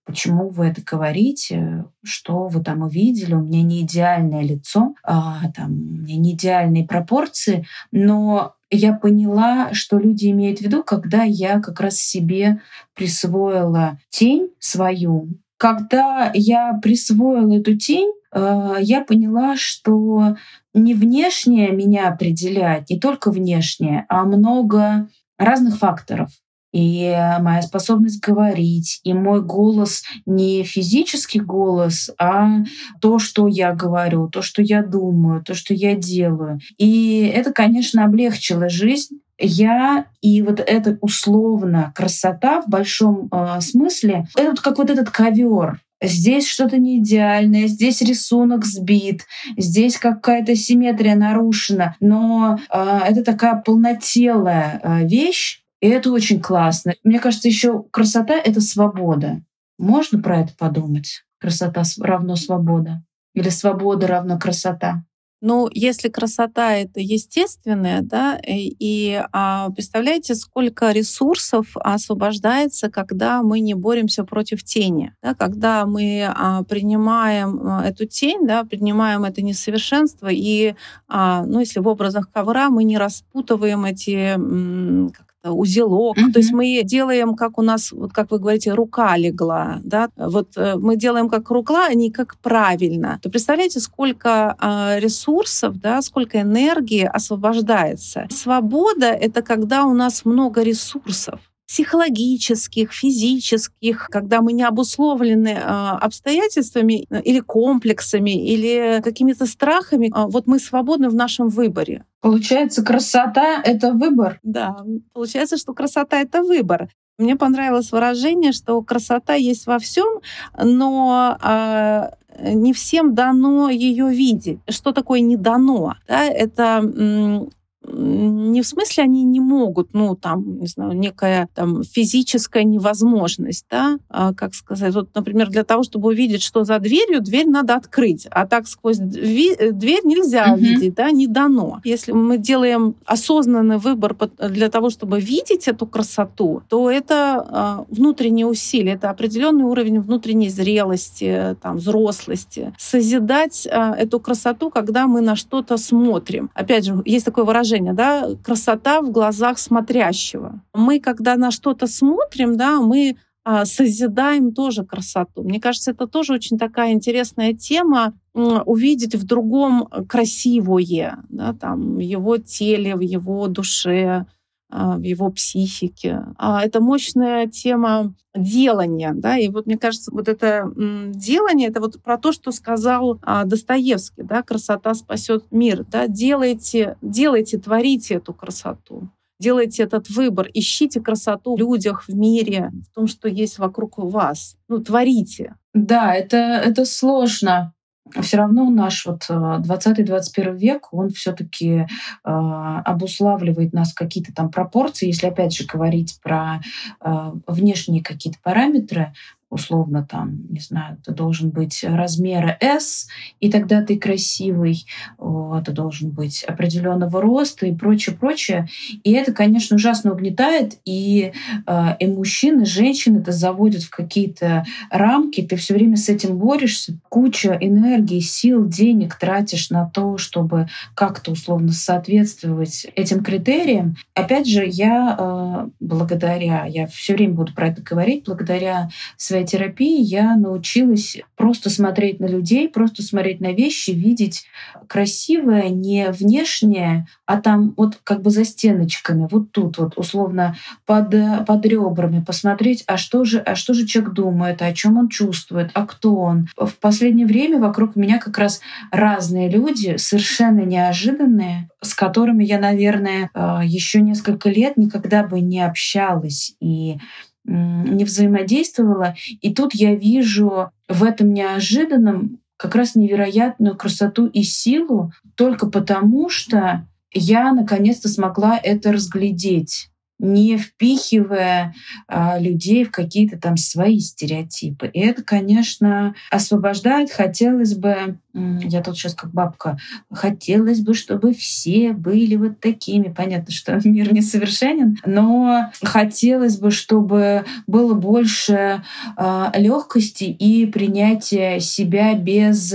почему 0.04 0.50
вы 0.50 0.66
это 0.66 0.82
говорите, 0.82 1.85
что 2.04 2.49
вы 2.49 2.62
там 2.62 2.82
увидели. 2.82 3.35
У 3.35 3.40
меня 3.40 3.62
не 3.62 3.82
идеальное 3.82 4.42
лицо, 4.42 4.94
а, 5.02 5.50
там, 5.54 5.70
у 5.73 6.02
меня 6.02 6.16
не 6.16 6.35
идеальные 6.35 6.87
пропорции, 6.87 7.66
но 7.90 8.54
я 8.70 8.92
поняла, 8.92 9.73
что 9.73 9.99
люди 9.99 10.30
имеют 10.30 10.58
в 10.58 10.62
виду, 10.62 10.82
когда 10.82 11.23
я 11.23 11.61
как 11.61 11.80
раз 11.80 11.96
себе 11.96 12.61
присвоила 12.94 13.99
тень 14.11 14.50
свою. 14.58 15.28
Когда 15.56 16.30
я 16.35 16.78
присвоила 16.82 17.58
эту 17.58 17.76
тень, 17.76 18.12
я 18.36 19.00
поняла, 19.00 19.56
что 19.56 20.36
не 20.74 20.94
внешнее 20.94 21.72
меня 21.72 22.08
определяет, 22.08 22.90
не 22.90 23.00
только 23.00 23.30
внешнее, 23.30 24.04
а 24.08 24.24
много 24.24 25.08
разных 25.38 25.78
факторов 25.78 26.30
и 26.76 27.10
моя 27.40 27.62
способность 27.62 28.22
говорить, 28.22 29.00
и 29.02 29.14
мой 29.14 29.42
голос 29.42 30.02
не 30.26 30.62
физический 30.62 31.40
голос, 31.40 32.10
а 32.18 32.64
то, 33.00 33.18
что 33.18 33.48
я 33.48 33.72
говорю, 33.72 34.28
то, 34.28 34.42
что 34.42 34.60
я 34.60 34.82
думаю, 34.82 35.42
то, 35.42 35.54
что 35.54 35.72
я 35.72 35.94
делаю. 35.94 36.60
И 36.76 37.32
это, 37.34 37.52
конечно, 37.52 38.04
облегчило 38.04 38.68
жизнь. 38.68 39.20
Я 39.38 40.06
и 40.20 40.42
вот 40.42 40.60
эта 40.60 40.98
условно 41.00 41.92
красота 41.94 42.60
в 42.60 42.68
большом 42.68 43.28
э, 43.30 43.60
смысле, 43.60 44.26
это 44.36 44.60
как 44.62 44.78
вот 44.78 44.90
этот 44.90 45.10
ковер, 45.10 45.80
Здесь 46.02 46.46
что-то 46.46 46.78
не 46.78 46.98
идеальное, 46.98 47.68
здесь 47.68 48.02
рисунок 48.02 48.66
сбит, 48.66 49.22
здесь 49.56 49.98
какая-то 49.98 50.54
симметрия 50.54 51.14
нарушена, 51.14 51.96
но 52.00 52.58
э, 52.70 52.98
это 53.06 53.24
такая 53.24 53.62
полнотелая 53.62 54.80
э, 54.82 55.06
вещь, 55.06 55.62
и 55.80 55.88
это 55.88 56.12
очень 56.12 56.40
классно. 56.40 56.94
Мне 57.02 57.18
кажется, 57.18 57.48
еще 57.48 57.82
красота— 57.90 58.34
это 58.44 58.60
свобода. 58.60 59.42
Можно 59.78 60.22
про 60.22 60.40
это 60.40 60.54
подумать? 60.56 61.24
Красота 61.38 61.82
равно 62.00 62.36
свобода. 62.36 63.02
Или 63.34 63.48
свобода 63.50 64.06
равно 64.06 64.38
красота. 64.38 65.04
Ну, 65.42 65.68
если 65.70 66.08
красота 66.08 66.74
это 66.74 67.00
естественная, 67.00 68.00
да, 68.00 68.38
и, 68.38 68.74
и 68.78 69.22
а, 69.32 69.70
представляете, 69.70 70.34
сколько 70.34 70.92
ресурсов 70.92 71.76
освобождается, 71.76 72.90
когда 72.90 73.42
мы 73.42 73.60
не 73.60 73.74
боремся 73.74 74.24
против 74.24 74.64
тени, 74.64 75.12
да, 75.22 75.34
когда 75.34 75.84
мы 75.84 76.24
а, 76.26 76.62
принимаем 76.64 77.60
а, 77.62 77.86
эту 77.86 78.06
тень, 78.06 78.46
да, 78.46 78.64
принимаем 78.64 79.24
это 79.24 79.42
несовершенство, 79.42 80.28
и, 80.30 80.74
а, 81.06 81.44
ну, 81.44 81.60
если 81.60 81.80
в 81.80 81.86
образах 81.86 82.30
ковра 82.32 82.70
мы 82.70 82.84
не 82.84 82.96
распутываем 82.96 83.84
эти, 83.84 84.36
Э, 84.36 85.08
узелок. 85.50 86.16
Mm-hmm. 86.18 86.32
То 86.32 86.38
есть 86.38 86.52
мы 86.52 86.82
делаем, 86.84 87.34
как 87.34 87.58
у 87.58 87.62
нас, 87.62 87.92
вот 87.92 88.12
как 88.12 88.30
вы 88.30 88.38
говорите, 88.38 88.72
рука 88.72 89.16
легла, 89.16 89.80
да, 89.84 90.08
вот 90.16 90.56
э, 90.56 90.76
мы 90.76 90.96
делаем 90.96 91.28
как 91.28 91.50
рука, 91.50 91.86
а 91.86 91.94
не 91.94 92.10
как 92.10 92.36
правильно. 92.38 93.18
То 93.22 93.30
представляете, 93.30 93.80
сколько 93.80 94.56
э, 94.60 95.00
ресурсов, 95.00 95.78
да, 95.80 96.02
сколько 96.02 96.40
энергии 96.40 97.04
освобождается. 97.04 98.26
Свобода— 98.30 99.06
это 99.06 99.42
когда 99.42 99.84
у 99.84 99.94
нас 99.94 100.24
много 100.24 100.62
ресурсов 100.62 101.40
психологических, 101.66 102.92
физических, 102.92 104.08
когда 104.11 104.40
мы 104.40 104.52
не 104.52 104.62
обусловлены 104.62 105.49
э, 105.49 105.61
обстоятельствами 105.61 107.06
или 107.25 107.40
комплексами, 107.40 108.30
или 108.30 109.00
какими-то 109.02 109.46
страхами, 109.46 110.06
э, 110.06 110.26
вот 110.28 110.46
мы 110.46 110.58
свободны 110.58 111.08
в 111.08 111.14
нашем 111.14 111.49
выборе. 111.49 112.04
Получается, 112.20 112.82
красота— 112.82 113.61
это 113.64 113.92
выбор? 113.92 114.38
Да, 114.42 114.76
получается, 115.12 115.56
что 115.56 115.75
красота— 115.75 116.20
это 116.20 116.42
выбор. 116.42 116.88
Мне 117.18 117.37
понравилось 117.37 117.92
выражение, 117.92 118.52
что 118.52 118.80
красота 118.82 119.35
есть 119.35 119.66
во 119.66 119.78
всем, 119.78 120.20
но 120.62 121.38
э, 121.42 122.11
не 122.52 122.73
всем 122.73 123.14
дано 123.14 123.70
ее 123.70 124.11
видеть. 124.11 124.58
Что 124.68 124.92
такое 124.92 125.20
не 125.20 125.37
дано? 125.37 125.94
Да, 126.06 126.25
это 126.25 127.49
не 127.92 128.62
в 128.62 128.66
смысле 128.66 129.04
они 129.04 129.24
не 129.24 129.40
могут, 129.40 129.94
ну, 129.94 130.14
там, 130.16 130.58
не 130.60 130.66
знаю, 130.66 130.92
некая 130.92 131.48
там 131.54 131.82
физическая 131.82 132.64
невозможность, 132.64 133.66
да, 133.70 133.98
а, 134.08 134.34
как 134.34 134.54
сказать, 134.54 134.94
вот, 134.94 135.08
например, 135.14 135.48
для 135.48 135.64
того, 135.64 135.82
чтобы 135.82 136.08
увидеть, 136.08 136.42
что 136.42 136.64
за 136.64 136.78
дверью, 136.78 137.20
дверь 137.20 137.46
надо 137.48 137.76
открыть, 137.76 138.26
а 138.30 138.46
так 138.46 138.66
сквозь 138.66 138.98
дверь 138.98 140.00
нельзя 140.04 140.48
uh-huh. 140.48 140.54
увидеть, 140.54 140.94
да, 140.94 141.10
не 141.10 141.26
дано. 141.26 141.80
Если 141.84 142.12
мы 142.12 142.38
делаем 142.38 142.96
осознанный 143.04 143.78
выбор 143.78 144.16
для 144.38 144.68
того, 144.68 144.90
чтобы 144.90 145.20
видеть 145.20 145.68
эту 145.68 145.86
красоту, 145.86 146.62
то 146.68 146.90
это 146.90 147.46
а, 147.48 147.84
внутренние 147.88 148.46
усилия, 148.46 148.92
это 148.92 149.10
определенный 149.10 149.64
уровень 149.64 150.00
внутренней 150.00 150.48
зрелости, 150.48 151.56
там, 151.62 151.76
взрослости. 151.76 152.72
Созидать 152.78 153.68
а, 153.70 153.94
эту 153.94 154.20
красоту, 154.20 154.70
когда 154.70 155.06
мы 155.06 155.20
на 155.20 155.36
что-то 155.36 155.76
смотрим. 155.76 156.50
Опять 156.54 156.84
же, 156.84 157.02
есть 157.04 157.24
такое 157.24 157.44
выражение 157.44 157.75
выражение, 157.76 157.92
да, 157.92 158.28
красота 158.42 159.00
в 159.00 159.11
глазах 159.11 159.59
смотрящего. 159.59 160.62
Мы, 160.75 161.00
когда 161.00 161.37
на 161.37 161.50
что-то 161.50 161.87
смотрим, 161.87 162.56
да, 162.56 162.80
мы 162.80 163.16
а, 163.45 163.64
созидаем 163.64 164.52
тоже 164.52 164.85
красоту. 164.85 165.42
Мне 165.42 165.61
кажется, 165.61 165.92
это 165.92 166.06
тоже 166.06 166.35
очень 166.35 166.59
такая 166.59 166.92
интересная 166.92 167.52
тема 167.52 168.14
увидеть 168.35 169.14
в 169.14 169.25
другом 169.25 169.88
красивое, 170.09 171.18
да, 171.30 171.54
там, 171.54 171.97
в 171.97 172.00
его 172.00 172.37
теле, 172.37 172.95
в 172.95 173.00
его 173.00 173.47
душе, 173.49 174.26
в 174.68 175.00
его 175.02 175.30
психике. 175.30 176.25
А 176.38 176.62
это 176.64 176.80
мощная 176.80 177.46
тема 177.46 178.14
делания, 178.35 179.12
да, 179.14 179.38
и 179.38 179.49
вот 179.49 179.66
мне 179.66 179.78
кажется, 179.78 180.11
вот 180.12 180.28
это 180.28 180.70
делание, 180.76 181.68
это 181.68 181.80
вот 181.80 182.02
про 182.02 182.18
то, 182.18 182.32
что 182.32 182.52
сказал 182.52 183.18
а, 183.23 183.44
Достоевский, 183.44 184.23
да, 184.23 184.42
красота 184.42 184.94
спасет 184.94 185.44
мир, 185.50 185.85
да, 185.90 186.06
делайте, 186.06 186.96
делайте, 187.00 187.58
творите 187.58 188.14
эту 188.14 188.35
красоту. 188.35 189.08
Делайте 189.38 189.82
этот 189.82 190.08
выбор, 190.08 190.49
ищите 190.54 191.00
красоту 191.00 191.56
в 191.56 191.58
людях, 191.58 192.04
в 192.08 192.14
мире, 192.14 192.73
в 192.90 192.94
том, 192.94 193.06
что 193.06 193.28
есть 193.28 193.58
вокруг 193.58 193.99
вас. 193.99 194.56
Ну, 194.66 194.78
творите. 194.78 195.56
Да, 195.75 196.14
это, 196.14 196.37
это 196.38 196.87
сложно 196.87 197.75
все 198.20 198.36
равно 198.36 198.70
наш 198.70 199.06
вот 199.06 199.26
20-21 199.28 200.20
э, 200.36 200.56
век, 200.56 200.88
он 200.92 201.10
все-таки 201.10 201.70
э, 201.70 201.86
обуславливает 202.25 203.72
нас 203.72 203.92
какие-то 203.92 204.32
там 204.32 204.50
пропорции. 204.50 205.08
Если 205.08 205.26
опять 205.26 205.54
же 205.54 205.64
говорить 205.64 206.18
про 206.22 206.60
э, 207.00 207.32
внешние 207.46 208.02
какие-то 208.02 208.38
параметры, 208.42 209.12
условно 209.56 210.06
там, 210.08 210.46
не 210.48 210.60
знаю, 210.60 210.98
ты 211.04 211.12
должен 211.12 211.50
быть 211.50 211.84
размера 211.84 212.56
S, 212.60 213.08
и 213.40 213.50
тогда 213.50 213.82
ты 213.82 213.98
красивый, 213.98 214.86
ты 215.18 215.72
должен 215.72 216.10
быть 216.10 216.44
определенного 216.44 217.20
роста 217.20 217.66
и 217.66 217.75
прочее, 217.75 218.14
прочее. 218.14 218.68
И 219.02 219.12
это, 219.12 219.32
конечно, 219.32 219.76
ужасно 219.76 220.12
угнетает, 220.12 220.78
и, 220.84 221.32
э, 221.66 221.96
и 221.98 222.06
мужчин, 222.06 222.62
и 222.62 222.64
женщин 222.64 223.16
это 223.16 223.32
заводит 223.32 223.82
в 223.82 223.90
какие-то 223.90 224.64
рамки, 224.90 225.42
ты 225.42 225.56
все 225.56 225.75
время 225.75 225.96
с 225.96 226.08
этим 226.08 226.38
борешься, 226.38 226.98
куча 227.08 227.56
энергии, 227.60 228.20
сил, 228.20 228.66
денег 228.68 229.16
тратишь 229.16 229.70
на 229.70 229.88
то, 229.88 230.18
чтобы 230.18 230.68
как-то 230.94 231.32
условно 231.32 231.72
соответствовать 231.72 232.86
этим 232.94 233.22
критериям. 233.22 233.96
Опять 234.14 234.46
же, 234.46 234.64
я 234.66 235.16
э, 235.18 235.68
благодаря, 235.80 236.66
я 236.66 236.86
все 236.86 237.14
время 237.14 237.34
буду 237.34 237.54
про 237.54 237.68
это 237.68 237.82
говорить, 237.82 238.25
благодаря 238.26 238.90
своей 239.16 239.45
терапии 239.46 240.02
я 240.02 240.36
научилась 240.36 241.18
просто 241.36 241.70
смотреть 241.70 242.20
на 242.20 242.26
людей, 242.26 242.68
просто 242.68 243.02
смотреть 243.02 243.40
на 243.40 243.52
вещи, 243.52 243.90
видеть 243.90 244.46
красивое 244.88 245.68
не 245.68 246.10
внешнее, 246.10 247.06
а 247.24 247.40
там 247.40 247.74
вот 247.76 247.98
как 248.04 248.22
бы 248.22 248.30
за 248.30 248.44
стеночками, 248.44 249.28
вот 249.30 249.52
тут 249.52 249.78
вот 249.78 249.96
условно 249.96 250.56
под, 250.84 251.14
под 251.46 251.66
ребрами 251.66 252.22
посмотреть, 252.22 252.84
а 252.86 252.96
что 252.96 253.24
же, 253.24 253.38
а 253.38 253.54
что 253.54 253.74
же 253.74 253.86
человек 253.86 254.12
думает, 254.12 254.62
о 254.62 254.72
чем 254.72 254.98
он 254.98 255.08
чувствует, 255.08 255.70
а 255.74 255.86
кто 255.86 256.14
он. 256.16 256.48
В 256.56 256.74
последнее 256.80 257.26
время 257.26 257.58
вокруг 257.58 257.96
меня 257.96 258.18
как 258.18 258.38
раз 258.38 258.60
разные 258.90 259.50
люди, 259.50 259.96
совершенно 259.96 260.60
неожиданные, 260.60 261.68
с 261.80 261.94
которыми 261.94 262.44
я, 262.44 262.58
наверное, 262.58 263.30
э, 263.34 263.60
еще 263.64 264.00
несколько 264.00 264.48
лет 264.48 264.76
никогда 264.76 265.22
бы 265.22 265.40
не 265.40 265.60
общалась. 265.60 266.54
И 266.60 266.98
не 267.46 268.04
взаимодействовала. 268.04 269.14
И 269.40 269.54
тут 269.54 269.74
я 269.74 269.94
вижу 269.94 270.70
в 270.88 271.04
этом 271.04 271.32
неожиданном 271.32 272.40
как 272.56 272.74
раз 272.74 272.94
невероятную 272.94 273.76
красоту 273.76 274.26
и 274.26 274.42
силу 274.42 275.12
только 275.34 275.66
потому, 275.66 276.28
что 276.28 276.86
я 277.12 277.52
наконец-то 277.52 278.08
смогла 278.08 278.58
это 278.62 278.92
разглядеть. 278.92 279.90
Не 280.18 280.56
впихивая 280.56 281.75
а, 282.08 282.38
людей 282.38 282.85
в 282.85 282.90
какие-то 282.90 283.38
там 283.38 283.56
свои 283.56 284.00
стереотипы. 284.00 284.88
И 284.88 285.00
это, 285.00 285.23
конечно, 285.23 286.14
освобождает. 286.30 287.11
Хотелось 287.11 287.75
бы, 287.75 288.18
я 288.32 288.82
тут 288.82 288.96
сейчас 288.96 289.14
как 289.14 289.32
бабка, 289.32 289.78
хотелось 290.11 290.80
бы, 290.80 290.94
чтобы 290.94 291.35
все 291.35 291.92
были 291.92 292.37
вот 292.37 292.61
такими. 292.61 293.12
Понятно, 293.12 293.52
что 293.52 293.78
мир 293.85 294.12
несовершенен, 294.12 294.99
но 295.04 295.70
хотелось 295.82 296.58
бы, 296.58 296.70
чтобы 296.70 297.44
было 297.66 297.94
больше 297.94 298.82
а, 299.16 299.52
легкости 299.54 300.25
и 300.25 300.66
принятия 300.66 301.61
себя 301.61 302.14
без 302.14 302.75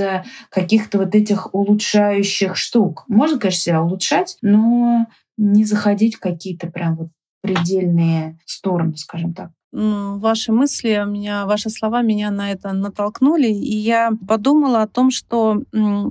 каких-то 0.50 1.00
вот 1.00 1.16
этих 1.16 1.54
улучшающих 1.54 2.56
штук. 2.56 3.06
Можно, 3.08 3.40
конечно, 3.40 3.62
себя 3.62 3.82
улучшать, 3.82 4.38
но 4.42 5.08
не 5.38 5.66
заходить 5.66 6.16
в 6.16 6.20
какие-то 6.20 6.68
прям 6.68 6.96
вот 6.96 7.08
предельные 7.42 8.38
стороны, 8.46 8.98
скажем 8.98 9.34
так. 9.34 9.52
Ваши 9.74 10.52
мысли, 10.52 11.02
меня, 11.08 11.46
ваши 11.46 11.70
слова 11.70 12.02
меня 12.02 12.30
на 12.30 12.52
это 12.52 12.74
натолкнули, 12.74 13.48
и 13.48 13.74
я 13.74 14.12
подумала 14.28 14.82
о 14.82 14.88
том, 14.88 15.12
что 15.12 15.62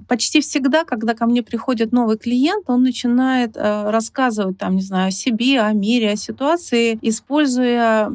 почти 0.09 0.41
всегда, 0.41 0.85
когда 0.85 1.13
ко 1.13 1.27
мне 1.27 1.43
приходит 1.43 1.93
новый 1.93 2.17
клиент, 2.17 2.71
он 2.71 2.83
начинает 2.83 3.59
э, 3.59 3.91
рассказывать, 3.91 4.57
там, 4.57 4.77
не 4.77 4.83
знаю, 4.83 5.09
о 5.09 5.11
себе, 5.11 5.61
о 5.61 5.73
мире, 5.75 6.13
о 6.13 6.17
ситуации, 6.17 6.99
используя 7.03 8.11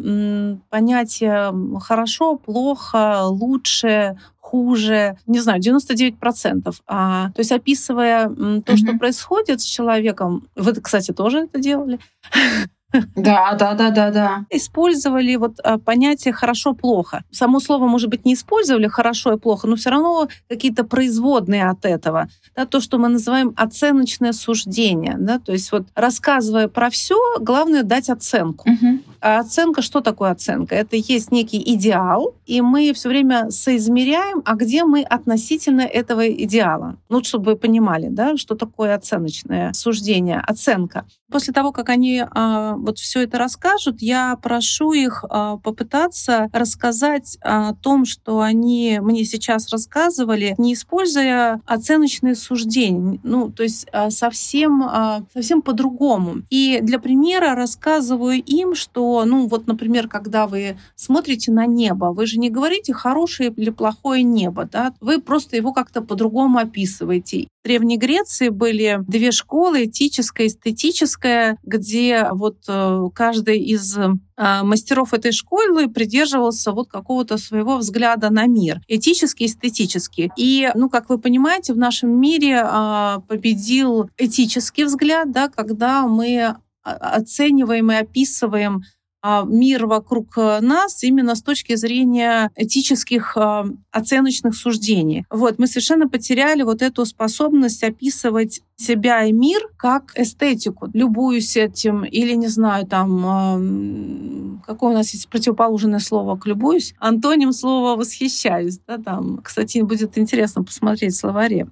понятия 0.69 1.53
хорошо, 1.79 2.37
плохо, 2.37 3.25
лучше, 3.25 4.17
хуже, 4.39 5.17
не 5.27 5.39
знаю, 5.39 5.61
99%. 5.61 6.73
А, 6.87 7.31
то 7.31 7.39
есть 7.39 7.51
описывая 7.51 8.29
то, 8.29 8.33
mm-hmm. 8.33 8.77
что 8.77 8.97
происходит 8.97 9.61
с 9.61 9.63
человеком, 9.63 10.47
вы, 10.55 10.73
кстати, 10.73 11.11
тоже 11.11 11.41
это 11.41 11.59
делали, 11.59 11.99
да, 13.15 13.53
да, 13.53 13.73
да, 13.73 13.89
да, 13.89 14.11
да. 14.11 14.45
Использовали 14.49 15.35
вот 15.35 15.59
а, 15.63 15.77
понятие 15.77 16.33
хорошо-плохо. 16.33 17.23
Само 17.31 17.59
слово, 17.59 17.87
может 17.87 18.09
быть, 18.09 18.25
не 18.25 18.33
использовали 18.33 18.87
хорошо 18.87 19.33
и 19.33 19.37
плохо, 19.37 19.67
но 19.67 19.75
все 19.75 19.89
равно 19.89 20.27
какие-то 20.49 20.83
производные 20.83 21.69
от 21.69 21.85
этого. 21.85 22.27
Да, 22.55 22.65
то, 22.65 22.79
что 22.79 22.97
мы 22.97 23.09
называем 23.09 23.53
оценочное 23.55 24.31
суждение. 24.31 25.15
Да, 25.17 25.39
то 25.39 25.51
есть 25.51 25.71
вот 25.71 25.87
рассказывая 25.95 26.67
про 26.67 26.89
все, 26.89 27.17
главное 27.39 27.83
дать 27.83 28.09
оценку. 28.09 28.69
Угу. 28.69 28.99
А 29.21 29.39
оценка, 29.39 29.81
что 29.81 30.01
такое 30.01 30.31
оценка? 30.31 30.75
Это 30.75 30.95
есть 30.95 31.31
некий 31.31 31.61
идеал, 31.73 32.35
и 32.45 32.61
мы 32.61 32.93
все 32.93 33.09
время 33.09 33.49
соизмеряем, 33.49 34.41
а 34.45 34.55
где 34.55 34.83
мы 34.83 35.01
относительно 35.01 35.81
этого 35.81 36.27
идеала. 36.27 36.97
Ну, 37.09 37.23
чтобы 37.23 37.51
вы 37.51 37.57
понимали, 37.57 38.07
да, 38.09 38.37
что 38.37 38.55
такое 38.55 38.93
оценочное 38.93 39.73
суждение, 39.73 40.39
оценка. 40.39 41.05
После 41.31 41.53
того, 41.53 41.71
как 41.71 41.89
они 41.89 42.23
а, 42.23 42.75
вот 42.85 42.99
все 42.99 43.23
это 43.23 43.37
расскажут, 43.37 44.01
я 44.01 44.37
прошу 44.41 44.93
их 44.93 45.25
а, 45.29 45.57
попытаться 45.57 46.49
рассказать 46.53 47.37
о 47.41 47.73
том, 47.73 48.05
что 48.05 48.41
они 48.41 48.99
мне 49.01 49.25
сейчас 49.25 49.69
рассказывали, 49.69 50.55
не 50.57 50.73
используя 50.73 51.61
оценочные 51.65 52.35
суждения, 52.35 53.19
ну, 53.23 53.51
то 53.51 53.63
есть 53.63 53.87
а, 53.91 54.09
совсем, 54.09 54.83
а, 54.83 55.23
совсем 55.33 55.61
по-другому. 55.61 56.43
И 56.49 56.79
для 56.81 56.99
примера 56.99 57.55
рассказываю 57.55 58.41
им, 58.41 58.75
что 58.75 59.25
ну 59.25 59.47
вот, 59.47 59.67
например, 59.67 60.07
когда 60.07 60.47
вы 60.47 60.77
смотрите 60.95 61.51
на 61.51 61.65
небо, 61.65 62.13
вы 62.13 62.25
же 62.25 62.39
не 62.39 62.49
говорите 62.49 62.93
хорошее 62.93 63.51
или 63.55 63.69
плохое 63.69 64.23
небо, 64.23 64.67
да, 64.71 64.93
вы 65.01 65.19
просто 65.19 65.55
его 65.55 65.73
как-то 65.73 66.01
по-другому 66.01 66.59
описываете. 66.59 67.47
Древней 67.65 67.97
Греции 67.97 68.49
были 68.49 68.99
две 69.07 69.31
школы, 69.31 69.85
этическая 69.85 70.45
и 70.45 70.49
эстетическая, 70.49 71.57
где 71.63 72.27
вот 72.31 72.57
э, 72.67 73.07
каждый 73.15 73.57
из 73.57 73.97
э, 73.97 74.11
мастеров 74.37 75.15
этой 75.15 75.31
школы 75.31 75.89
придерживался 75.89 76.73
вот 76.73 76.89
какого-то 76.89 77.39
своего 77.39 77.77
взгляда 77.77 78.29
на 78.29 78.45
мир, 78.45 78.81
этический, 78.87 79.47
эстетический. 79.47 80.31
И, 80.37 80.69
ну, 80.75 80.91
как 80.91 81.09
вы 81.09 81.17
понимаете, 81.17 81.73
в 81.73 81.77
нашем 81.77 82.11
мире 82.21 82.61
а, 82.63 83.21
победил 83.27 84.11
этический 84.19 84.83
взгляд, 84.83 85.31
да, 85.31 85.49
когда 85.49 86.05
мы 86.05 86.57
оцениваем 86.83 87.91
и 87.91 87.95
описываем 87.95 88.83
мир 89.47 89.85
вокруг 89.85 90.37
э, 90.37 90.59
нас 90.61 91.03
именно 91.03 91.35
с 91.35 91.41
точки 91.41 91.75
зрения 91.75 92.51
этических 92.55 93.37
а, 93.37 93.65
оценочных 93.91 94.55
суждений. 94.55 95.25
Вот, 95.29 95.59
мы 95.59 95.67
совершенно 95.67 96.07
потеряли 96.07 96.63
вот 96.63 96.81
эту 96.81 97.05
способность 97.05 97.83
описывать 97.83 98.61
себя 98.77 99.23
и 99.23 99.31
мир 99.31 99.69
как 99.77 100.11
эстетику. 100.15 100.89
Любуюсь 100.93 101.55
этим 101.55 102.03
или, 102.03 102.33
не 102.33 102.47
знаю, 102.47 102.85
там, 102.85 104.61
какое 104.65 104.91
у 104.91 104.93
нас 104.93 105.13
есть 105.13 105.29
противоположное 105.29 105.99
слово 105.99 106.37
к 106.37 106.45
«любуюсь», 106.45 106.93
антоним 106.99 107.53
слова 107.53 107.95
«восхищаюсь». 107.95 108.79
Да, 108.85 108.97
там, 108.97 109.37
кстати, 109.37 109.79
будет 109.79 110.17
интересно 110.17 110.63
посмотреть 110.63 111.13
в 111.13 111.19
словаре. 111.19 111.67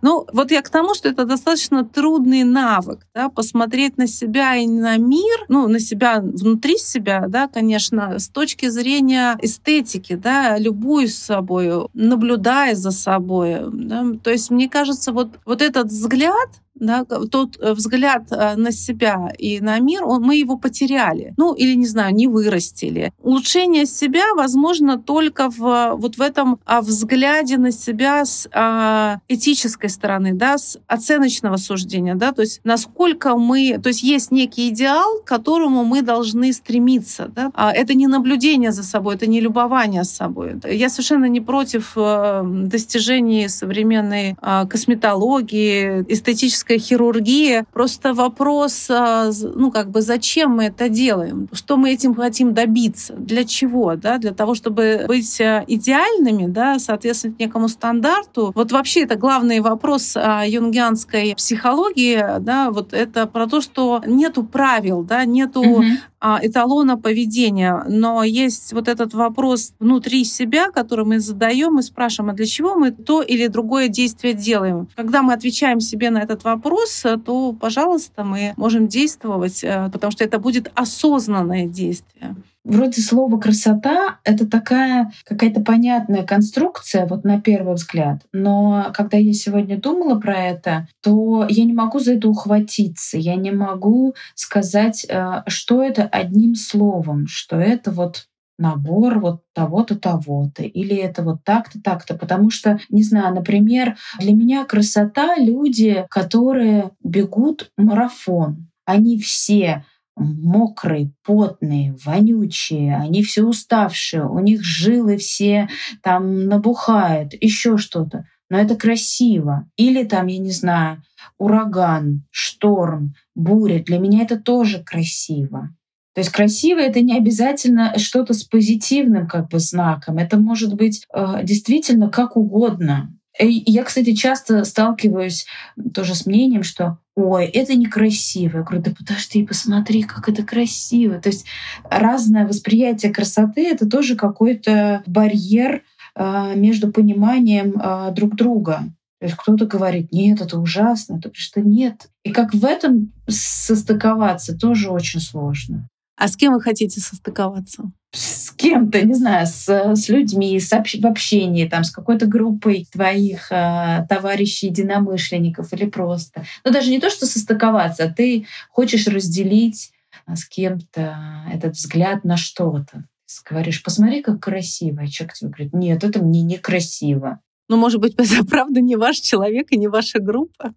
Ну, 0.00 0.26
вот 0.32 0.50
я 0.50 0.62
к 0.62 0.70
тому, 0.70 0.94
что 0.94 1.08
это 1.08 1.24
достаточно 1.24 1.84
трудный 1.84 2.44
навык, 2.44 3.06
да, 3.14 3.28
посмотреть 3.28 3.98
на 3.98 4.06
себя 4.06 4.56
и 4.56 4.66
на 4.66 4.96
мир, 4.96 5.44
ну, 5.48 5.68
на 5.68 5.80
себя 5.80 6.20
внутри 6.20 6.78
себя, 6.88 7.26
да, 7.28 7.48
конечно, 7.48 8.18
с 8.18 8.28
точки 8.28 8.68
зрения 8.68 9.38
эстетики, 9.42 10.14
да, 10.14 10.58
любуюсь 10.58 11.16
собой, 11.16 11.88
наблюдая 11.94 12.74
за 12.74 12.90
собой. 12.90 13.58
Да. 13.72 14.04
То 14.22 14.30
есть, 14.30 14.50
мне 14.50 14.68
кажется, 14.68 15.12
вот, 15.12 15.38
вот 15.44 15.62
этот 15.62 15.88
взгляд 15.88 16.48
да, 16.80 17.04
тот 17.04 17.58
э, 17.60 17.72
взгляд 17.74 18.24
э, 18.30 18.56
на 18.56 18.72
себя 18.72 19.32
и 19.38 19.60
на 19.60 19.78
мир, 19.78 20.04
он, 20.04 20.22
мы 20.22 20.36
его 20.36 20.56
потеряли. 20.56 21.34
Ну, 21.36 21.54
или, 21.54 21.74
не 21.74 21.86
знаю, 21.86 22.14
не 22.14 22.26
вырастили. 22.26 23.12
Улучшение 23.22 23.86
себя 23.86 24.34
возможно 24.36 24.98
только 24.98 25.50
в, 25.50 25.94
вот 25.96 26.16
в 26.16 26.20
этом 26.20 26.60
а, 26.64 26.80
взгляде 26.80 27.58
на 27.58 27.72
себя 27.72 28.24
с 28.24 28.48
а, 28.52 29.18
этической 29.28 29.90
стороны, 29.90 30.34
да, 30.34 30.58
с 30.58 30.78
оценочного 30.86 31.56
суждения, 31.56 32.14
да, 32.14 32.32
то 32.32 32.42
есть 32.42 32.60
насколько 32.64 33.36
мы, 33.36 33.78
то 33.82 33.88
есть 33.88 34.02
есть 34.02 34.30
некий 34.30 34.68
идеал, 34.68 35.20
к 35.20 35.24
которому 35.24 35.84
мы 35.84 36.02
должны 36.02 36.52
стремиться, 36.52 37.30
да. 37.34 37.50
А 37.54 37.72
это 37.72 37.94
не 37.94 38.06
наблюдение 38.06 38.72
за 38.72 38.82
собой, 38.82 39.16
это 39.16 39.26
не 39.26 39.40
любование 39.40 40.04
собой. 40.04 40.56
Я 40.70 40.88
совершенно 40.88 41.26
не 41.26 41.40
против 41.40 41.92
э, 41.96 42.42
достижений 42.44 43.48
современной 43.48 44.36
косметологии, 44.68 46.04
эстетической 46.08 46.67
пластическая 46.68 46.78
хирургия. 46.78 47.64
Просто 47.72 48.14
вопрос, 48.14 48.88
а, 48.90 49.30
ну, 49.54 49.70
как 49.70 49.90
бы, 49.90 50.02
зачем 50.02 50.52
мы 50.52 50.64
это 50.64 50.88
делаем? 50.88 51.48
Что 51.52 51.76
мы 51.76 51.92
этим 51.92 52.14
хотим 52.14 52.54
добиться? 52.54 53.14
Для 53.14 53.44
чего? 53.44 53.96
Да? 53.96 54.18
Для 54.18 54.32
того, 54.32 54.54
чтобы 54.54 55.04
быть 55.08 55.40
а, 55.40 55.64
идеальными, 55.66 56.46
да, 56.46 56.78
соответственно, 56.78 57.34
некому 57.38 57.68
стандарту. 57.68 58.52
Вот 58.54 58.72
вообще 58.72 59.02
это 59.02 59.16
главный 59.16 59.60
вопрос 59.60 60.16
а, 60.16 60.44
юнгианской 60.46 61.34
психологии, 61.36 62.24
да, 62.40 62.70
вот 62.70 62.92
это 62.92 63.26
про 63.26 63.46
то, 63.46 63.60
что 63.60 64.02
нету 64.06 64.44
правил, 64.44 65.02
да, 65.02 65.24
нету 65.24 65.60
угу. 65.60 65.84
Эталона 66.20 66.96
поведения, 66.96 67.84
но 67.88 68.22
есть 68.24 68.72
вот 68.72 68.88
этот 68.88 69.14
вопрос 69.14 69.72
внутри 69.78 70.24
себя, 70.24 70.70
который 70.70 71.04
мы 71.04 71.20
задаем 71.20 71.78
и 71.78 71.82
спрашиваем, 71.82 72.30
а 72.30 72.34
для 72.34 72.46
чего 72.46 72.74
мы 72.74 72.90
то 72.90 73.22
или 73.22 73.46
другое 73.46 73.88
действие 73.88 74.34
делаем? 74.34 74.88
Когда 74.96 75.22
мы 75.22 75.32
отвечаем 75.32 75.80
себе 75.80 76.10
на 76.10 76.18
этот 76.18 76.44
вопрос, 76.44 76.58
вопрос, 76.58 77.04
э, 77.04 77.16
то, 77.16 77.52
пожалуйста, 77.52 78.24
мы 78.24 78.54
можем 78.56 78.88
действовать, 78.88 79.64
э, 79.64 79.90
потому 79.92 80.10
что 80.10 80.24
это 80.24 80.38
будет 80.38 80.70
осознанное 80.74 81.66
действие. 81.66 82.34
Вроде 82.64 83.00
слово 83.00 83.38
красота— 83.38 84.18
это 84.24 84.46
такая 84.46 85.12
какая-то 85.24 85.60
понятная 85.60 86.24
конструкция, 86.24 87.06
вот 87.06 87.24
на 87.24 87.40
первый 87.40 87.74
взгляд. 87.74 88.22
Но 88.32 88.90
когда 88.92 89.16
я 89.16 89.32
сегодня 89.32 89.78
думала 89.78 90.18
про 90.20 90.36
это, 90.36 90.88
то 91.02 91.46
я 91.48 91.64
не 91.64 91.72
могу 91.72 91.98
за 91.98 92.14
это 92.14 92.28
ухватиться. 92.28 93.16
Я 93.16 93.36
не 93.36 93.52
могу 93.52 94.14
сказать, 94.34 95.06
э, 95.08 95.42
что 95.46 95.82
это 95.82 96.02
одним 96.04 96.54
словом, 96.56 97.26
что 97.26 97.56
это 97.56 97.90
вот 97.90 98.26
набор 98.58 99.20
вот 99.20 99.42
того-то, 99.54 99.96
того-то, 99.96 100.64
или 100.64 100.96
это 100.96 101.22
вот 101.22 101.44
так-то, 101.44 101.80
так-то. 101.80 102.14
Потому 102.14 102.50
что, 102.50 102.80
не 102.90 103.02
знаю, 103.02 103.34
например, 103.34 103.96
для 104.18 104.34
меня 104.34 104.64
красота— 104.64 105.36
люди, 105.38 106.04
которые 106.10 106.90
бегут 107.02 107.70
марафон. 107.76 108.68
Они 108.84 109.18
все 109.18 109.84
мокрые, 110.18 111.12
потные, 111.24 111.96
вонючие, 112.04 112.96
они 112.96 113.22
все 113.22 113.42
уставшие, 113.42 114.28
у 114.28 114.38
них 114.38 114.62
жилы 114.62 115.16
все 115.16 115.68
там 116.02 116.46
набухают, 116.46 117.34
еще 117.40 117.76
что-то. 117.76 118.24
Но 118.50 118.58
это 118.58 118.76
красиво. 118.76 119.68
Или 119.76 120.04
там, 120.04 120.26
я 120.26 120.38
не 120.38 120.50
знаю, 120.50 121.02
ураган, 121.38 122.24
шторм, 122.30 123.14
буря. 123.34 123.82
Для 123.82 123.98
меня 123.98 124.22
это 124.22 124.38
тоже 124.38 124.82
красиво. 124.82 125.70
То 126.14 126.20
есть 126.20 126.32
красиво 126.32 126.80
это 126.80 127.00
не 127.00 127.16
обязательно 127.16 127.96
что-то 127.98 128.34
с 128.34 128.42
позитивным 128.42 129.28
как 129.28 129.50
бы 129.50 129.60
знаком. 129.60 130.18
Это 130.18 130.36
может 130.36 130.74
быть 130.74 131.06
э, 131.14 131.44
действительно 131.44 132.10
как 132.10 132.36
угодно. 132.36 133.14
И 133.38 133.62
я, 133.70 133.84
кстати, 133.84 134.14
часто 134.14 134.64
сталкиваюсь 134.64 135.46
тоже 135.94 136.14
с 136.14 136.26
мнением, 136.26 136.62
что 136.62 136.98
ой, 137.14 137.46
это 137.46 137.74
некрасиво. 137.74 138.58
Я 138.58 138.62
говорю, 138.62 138.82
да 138.82 138.92
подожди, 138.96 139.44
посмотри, 139.44 140.02
как 140.02 140.28
это 140.28 140.44
красиво. 140.44 141.20
То 141.20 141.28
есть 141.28 141.46
разное 141.90 142.46
восприятие 142.46 143.12
красоты— 143.12 143.66
это 143.70 143.88
тоже 143.88 144.16
какой-то 144.16 145.02
барьер 145.06 145.82
а, 146.14 146.54
между 146.54 146.92
пониманием 146.92 147.74
а, 147.76 148.10
друг 148.10 148.36
друга. 148.36 148.84
То 149.20 149.26
есть 149.26 149.36
кто-то 149.36 149.66
говорит, 149.66 150.12
нет, 150.12 150.40
это 150.40 150.60
ужасно, 150.60 151.18
кто 151.18 151.28
говорит, 151.28 151.36
что 151.36 151.60
нет. 151.60 152.08
И 152.22 152.30
как 152.30 152.54
в 152.54 152.64
этом 152.64 153.12
состыковаться, 153.26 154.56
тоже 154.56 154.90
очень 154.90 155.20
сложно. 155.20 155.88
А 156.18 156.26
с 156.26 156.36
кем 156.36 156.54
вы 156.54 156.60
хотите 156.60 157.00
состыковаться? 157.00 157.92
С 158.10 158.50
кем-то, 158.50 159.00
не 159.06 159.14
знаю, 159.14 159.46
с, 159.46 159.68
с 159.68 160.08
людьми, 160.08 160.58
с 160.58 160.72
общ... 160.72 160.96
в 161.00 161.06
общении, 161.06 161.68
там, 161.68 161.84
с 161.84 161.92
какой-то 161.92 162.26
группой 162.26 162.88
твоих 162.90 163.52
э, 163.52 164.04
товарищей, 164.08 164.66
единомышленников 164.66 165.72
или 165.72 165.86
просто. 165.88 166.44
Ну, 166.64 166.72
даже 166.72 166.90
не 166.90 166.98
то, 166.98 167.08
что 167.08 167.24
состыковаться, 167.24 168.04
а 168.04 168.12
ты 168.12 168.46
хочешь 168.68 169.06
разделить 169.06 169.92
с 170.26 170.44
кем-то 170.44 171.16
этот 171.52 171.74
взгляд 171.74 172.24
на 172.24 172.36
что-то. 172.36 173.04
Говоришь, 173.48 173.82
посмотри, 173.84 174.20
как 174.20 174.40
красиво. 174.40 175.02
А 175.02 175.06
человек 175.06 175.34
тебе 175.34 175.50
говорит, 175.50 175.72
нет, 175.72 176.02
это 176.02 176.20
мне 176.20 176.42
некрасиво. 176.42 177.40
Ну, 177.68 177.76
может 177.76 178.00
быть, 178.00 178.14
это 178.18 178.44
правда 178.44 178.80
не 178.80 178.96
ваш 178.96 179.18
человек 179.18 179.70
и 179.70 179.78
не 179.78 179.86
ваша 179.86 180.18
группа? 180.18 180.74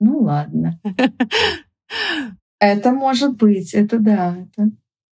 Ну, 0.00 0.18
ладно. 0.22 0.80
Это 2.58 2.92
может 2.92 3.36
быть, 3.36 3.74
это 3.74 3.98
да, 3.98 4.36
это, 4.38 4.70